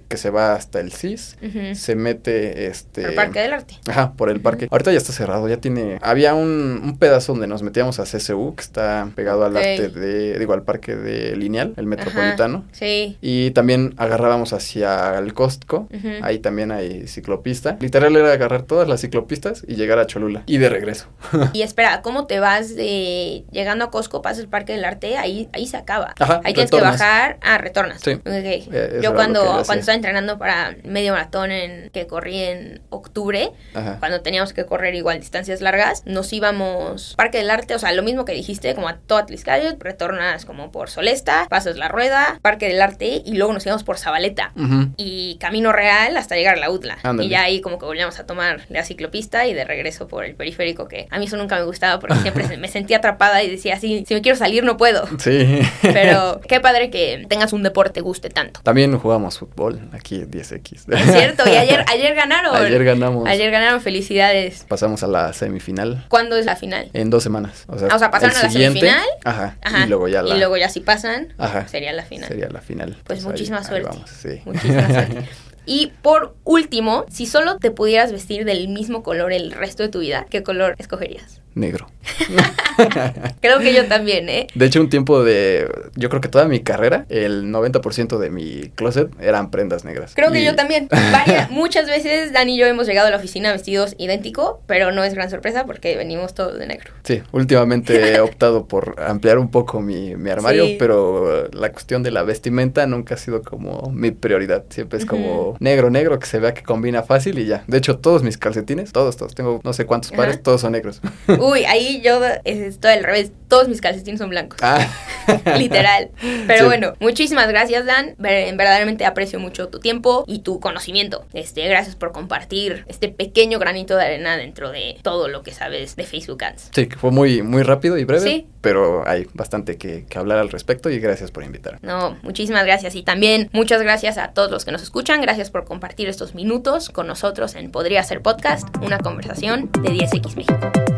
que 0.07 0.17
se 0.17 0.29
va 0.29 0.53
hasta 0.53 0.79
el 0.79 0.91
CIS, 0.91 1.37
se 1.73 1.95
mete 1.95 2.67
este... 2.67 3.05
El 3.05 3.15
Parque 3.15 3.39
del 3.39 3.53
Arte. 3.53 3.75
Ajá, 3.87 4.13
por 4.13 4.29
el 4.29 4.41
parque. 4.41 4.67
Ahorita 4.71 4.91
ya 4.91 4.97
está 4.97 5.13
cerrado, 5.13 5.47
ya 5.47 5.57
tiene... 5.57 5.97
Había 6.01 6.33
un, 6.33 6.81
un, 6.83 6.97
pedazo 6.97 7.33
donde 7.33 7.47
nos 7.47 7.63
metíamos 7.63 7.99
a 7.99 8.03
CSU, 8.03 8.53
que 8.55 8.61
está 8.61 9.09
pegado 9.15 9.45
al 9.45 9.57
arte 9.57 9.89
de... 9.89 10.37
digo, 10.37 10.53
al 10.53 10.63
parque 10.63 10.95
de 10.95 11.35
Lineal, 11.35 11.73
el 11.77 11.85
metropolitano. 11.85 12.65
Sí. 12.71 13.17
Y 13.21 13.51
también 13.51 13.93
agarrábamos 13.97 14.53
hacia 14.53 15.17
el 15.17 15.33
Costco, 15.33 15.87
ahí 16.21 16.39
también 16.39 16.71
hay 16.71 17.07
ciclopista. 17.07 17.77
Literal 17.79 18.15
era 18.15 18.33
agarrar 18.33 18.63
todas 18.81 18.89
las 18.89 19.01
ciclopistas 19.01 19.63
y 19.67 19.75
llegar 19.75 19.99
a 19.99 20.07
Cholula. 20.07 20.41
Y 20.47 20.57
de 20.57 20.67
regreso. 20.67 21.07
y 21.53 21.61
espera, 21.61 22.01
¿cómo 22.01 22.25
te 22.25 22.39
vas 22.39 22.75
de 22.75 23.45
llegando 23.51 23.85
a 23.85 23.91
Costco, 23.91 24.23
pasas 24.23 24.39
el 24.39 24.47
Parque 24.49 24.73
del 24.73 24.83
Arte? 24.85 25.17
Ahí, 25.17 25.49
ahí 25.53 25.67
se 25.67 25.77
acaba. 25.77 26.15
Ajá, 26.17 26.41
ahí 26.43 26.53
tienes 26.53 26.71
que 26.71 26.81
bajar. 26.81 27.37
Ah, 27.41 27.59
retornas. 27.59 28.01
Sí. 28.01 28.19
Eh, 28.25 28.99
yo 29.03 29.13
cuando, 29.13 29.43
cuando 29.43 29.81
estaba 29.81 29.95
entrenando 29.95 30.39
para 30.39 30.75
medio 30.83 31.13
maratón 31.13 31.51
en 31.51 31.91
que 31.91 32.07
corrí 32.07 32.39
en 32.39 32.81
octubre, 32.89 33.51
cuando 33.99 34.21
teníamos 34.21 34.51
que 34.53 34.65
correr 34.65 34.95
igual 34.95 35.19
distancias 35.19 35.61
largas, 35.61 36.01
nos 36.07 36.33
íbamos 36.33 37.13
Parque 37.17 37.37
del 37.37 37.51
Arte, 37.51 37.75
o 37.75 37.79
sea, 37.79 37.91
lo 37.91 38.01
mismo 38.01 38.25
que 38.25 38.33
dijiste, 38.33 38.73
como 38.73 38.87
a 38.87 38.97
Toatliscayot, 38.97 39.79
retornas 39.79 40.45
como 40.45 40.71
por 40.71 40.89
Solesta, 40.89 41.45
pasas 41.49 41.77
la 41.77 41.87
rueda, 41.87 42.39
Parque 42.41 42.67
del 42.67 42.81
Arte 42.81 43.21
y 43.23 43.35
luego 43.35 43.53
nos 43.53 43.63
íbamos 43.63 43.83
por 43.83 43.99
Zabaleta. 43.99 44.53
Y 44.97 45.37
camino 45.39 45.71
real 45.71 46.17
hasta 46.17 46.35
llegar 46.35 46.55
a 46.55 46.59
la 46.59 46.71
UTLA. 46.71 46.97
Y 47.19 47.29
ya 47.29 47.43
ahí 47.43 47.61
como 47.61 47.77
que 47.77 47.85
volvíamos 47.85 48.19
a 48.19 48.25
tomar 48.25 48.65
la 48.73 48.83
ciclopista 48.83 49.45
y 49.45 49.53
de 49.53 49.63
regreso 49.63 50.07
por 50.07 50.25
el 50.25 50.35
periférico, 50.35 50.87
que 50.87 51.07
a 51.09 51.19
mí 51.19 51.25
eso 51.25 51.37
nunca 51.37 51.57
me 51.57 51.63
gustaba 51.63 51.99
porque 51.99 52.15
siempre 52.17 52.57
me 52.57 52.67
sentía 52.67 52.97
atrapada 52.97 53.43
y 53.43 53.49
decía, 53.49 53.79
sí, 53.79 54.05
si 54.07 54.13
me 54.13 54.21
quiero 54.21 54.37
salir 54.37 54.63
no 54.63 54.77
puedo. 54.77 55.07
Sí. 55.19 55.59
Pero 55.81 56.41
qué 56.47 56.59
padre 56.59 56.89
que 56.89 57.25
tengas 57.29 57.53
un 57.53 57.63
deporte 57.63 57.91
que 57.91 58.01
guste 58.01 58.29
tanto. 58.29 58.61
También 58.63 58.97
jugamos 58.97 59.37
fútbol 59.37 59.89
aquí 59.91 60.15
en 60.15 60.31
10X. 60.31 60.93
Es 60.93 61.11
cierto, 61.11 61.43
y 61.47 61.55
ayer, 61.55 61.83
ayer 61.87 62.15
ganaron. 62.15 62.55
Ayer 62.55 62.83
ganamos. 62.83 63.27
Ayer 63.27 63.51
ganaron, 63.51 63.81
felicidades. 63.81 64.65
Pasamos 64.67 65.03
a 65.03 65.07
la 65.07 65.33
semifinal. 65.33 66.05
¿Cuándo 66.07 66.37
es 66.37 66.45
la 66.45 66.55
final? 66.55 66.89
En 66.93 67.09
dos 67.09 67.23
semanas. 67.23 67.65
O 67.67 67.77
sea, 67.77 67.89
ah, 67.91 67.95
o 67.95 67.99
sea 67.99 68.11
pasaron 68.11 68.35
a 68.37 68.43
la 68.43 68.49
semifinal. 68.49 69.05
Ajá, 69.23 69.57
Y 69.85 69.89
luego 69.89 70.07
ya 70.07 70.21
la... 70.21 70.35
Y 70.35 70.37
luego 70.37 70.57
ya 70.57 70.69
si 70.69 70.79
pasan, 70.79 71.33
ajá, 71.37 71.67
sería 71.67 71.93
la 71.93 72.03
final. 72.03 72.27
Sería 72.27 72.49
la 72.49 72.61
final. 72.61 72.97
Pues, 73.03 73.23
muchísima 73.23 73.63
suerte. 73.63 73.89
vamos, 73.89 74.09
sí. 74.09 74.41
Muchísima 74.45 74.87
suerte. 74.87 75.29
Y 75.65 75.91
por 76.01 76.35
último, 76.43 77.05
si 77.09 77.25
solo 77.25 77.57
te 77.57 77.71
pudieras 77.71 78.11
vestir 78.11 78.45
del 78.45 78.67
mismo 78.67 79.03
color 79.03 79.31
el 79.31 79.51
resto 79.51 79.83
de 79.83 79.89
tu 79.89 79.99
vida, 79.99 80.25
¿qué 80.29 80.43
color 80.43 80.75
escogerías? 80.79 81.40
Negro. 81.53 81.87
creo 83.41 83.59
que 83.59 83.73
yo 83.73 83.87
también, 83.87 84.27
¿eh? 84.29 84.47
De 84.55 84.65
hecho, 84.65 84.81
un 84.81 84.89
tiempo 84.89 85.23
de. 85.23 85.69
Yo 85.95 86.09
creo 86.09 86.21
que 86.21 86.29
toda 86.29 86.45
mi 86.45 86.61
carrera, 86.61 87.05
el 87.09 87.45
90% 87.45 88.17
de 88.17 88.29
mi 88.29 88.71
closet 88.75 89.09
eran 89.19 89.51
prendas 89.51 89.85
negras. 89.85 90.13
Creo 90.15 90.31
que 90.31 90.43
yo 90.43 90.55
también. 90.55 90.89
muchas 91.49 91.87
veces 91.87 92.33
Dani 92.33 92.55
y 92.55 92.57
yo 92.57 92.65
hemos 92.65 92.87
llegado 92.87 93.07
a 93.07 93.11
la 93.11 93.17
oficina 93.17 93.51
vestidos 93.51 93.95
idéntico, 93.97 94.61
pero 94.67 94.91
no 94.91 95.03
es 95.03 95.13
gran 95.13 95.29
sorpresa 95.29 95.65
porque 95.65 95.95
venimos 95.95 96.33
todos 96.33 96.57
de 96.57 96.65
negro. 96.67 96.91
Sí, 97.03 97.21
últimamente 97.31 98.13
he 98.13 98.19
optado 98.21 98.65
por 98.65 98.95
ampliar 98.99 99.37
un 99.37 99.49
poco 99.49 99.81
mi, 99.81 100.13
armario, 100.29 100.65
pero 100.79 101.49
la 101.51 101.71
cuestión 101.71 102.03
de 102.03 102.11
la 102.11 102.23
vestimenta 102.23 102.85
nunca 102.87 103.15
ha 103.15 103.17
sido 103.17 103.41
como 103.41 103.91
mi 103.91 104.11
prioridad. 104.11 104.63
Siempre 104.69 104.99
es 104.99 105.05
como 105.05 105.55
negro, 105.59 105.89
negro, 105.89 106.19
que 106.19 106.25
se 106.25 106.39
vea 106.39 106.53
que 106.53 106.63
combina 106.63 107.03
fácil 107.03 107.37
y 107.39 107.45
ya. 107.45 107.63
De 107.67 107.77
hecho, 107.77 107.97
todos 107.99 108.23
mis 108.23 108.37
calcetines, 108.37 108.91
todos, 108.91 109.17
todos, 109.17 109.35
tengo 109.35 109.59
no 109.63 109.73
sé 109.73 109.85
cuántos 109.85 110.11
pares, 110.11 110.41
todos 110.41 110.61
son 110.61 110.71
negros. 110.71 111.01
Uy, 111.51 111.65
ahí 111.65 112.01
yo 112.03 112.21
estoy 112.43 112.91
al 112.91 113.03
revés. 113.03 113.31
Todos 113.47 113.67
mis 113.67 113.81
calcetines 113.81 114.19
son 114.19 114.29
blancos. 114.29 114.59
Ah. 114.61 114.87
Literal. 115.57 116.09
Pero 116.47 116.65
bueno, 116.65 116.93
muchísimas 116.99 117.49
gracias, 117.49 117.85
Dan. 117.85 118.15
Verdaderamente 118.17 119.05
aprecio 119.05 119.39
mucho 119.39 119.67
tu 119.67 119.79
tiempo 119.79 120.23
y 120.27 120.39
tu 120.39 120.59
conocimiento. 120.59 121.25
Este, 121.33 121.67
gracias 121.67 121.95
por 121.95 122.11
compartir 122.11 122.85
este 122.87 123.09
pequeño 123.09 123.59
granito 123.59 123.97
de 123.97 124.05
arena 124.05 124.37
dentro 124.37 124.71
de 124.71 124.97
todo 125.01 125.27
lo 125.27 125.43
que 125.43 125.51
sabes 125.51 125.95
de 125.95 126.03
Facebook 126.05 126.43
Ads. 126.43 126.69
Sí, 126.73 126.87
que 126.87 126.95
fue 126.95 127.11
muy, 127.11 127.41
muy 127.41 127.63
rápido 127.63 127.97
y 127.97 128.05
breve. 128.05 128.23
Sí. 128.23 128.47
Pero 128.61 129.05
hay 129.07 129.27
bastante 129.33 129.77
que, 129.77 130.05
que 130.05 130.17
hablar 130.17 130.37
al 130.37 130.49
respecto 130.49 130.89
y 130.89 130.99
gracias 130.99 131.31
por 131.31 131.43
invitar. 131.43 131.79
No, 131.81 132.17
muchísimas 132.21 132.63
gracias. 132.65 132.95
Y 132.95 133.03
también 133.03 133.49
muchas 133.51 133.81
gracias 133.81 134.17
a 134.17 134.29
todos 134.29 134.51
los 134.51 134.63
que 134.63 134.71
nos 134.71 134.83
escuchan. 134.83 135.19
Gracias 135.21 135.49
por 135.49 135.65
compartir 135.65 136.07
estos 136.07 136.35
minutos 136.35 136.89
con 136.89 137.07
nosotros 137.07 137.55
en 137.55 137.71
Podría 137.71 138.03
Ser 138.03 138.21
Podcast, 138.21 138.67
una 138.81 138.99
conversación 138.99 139.71
de 139.81 139.89
10X 139.89 140.35
México. 140.35 140.90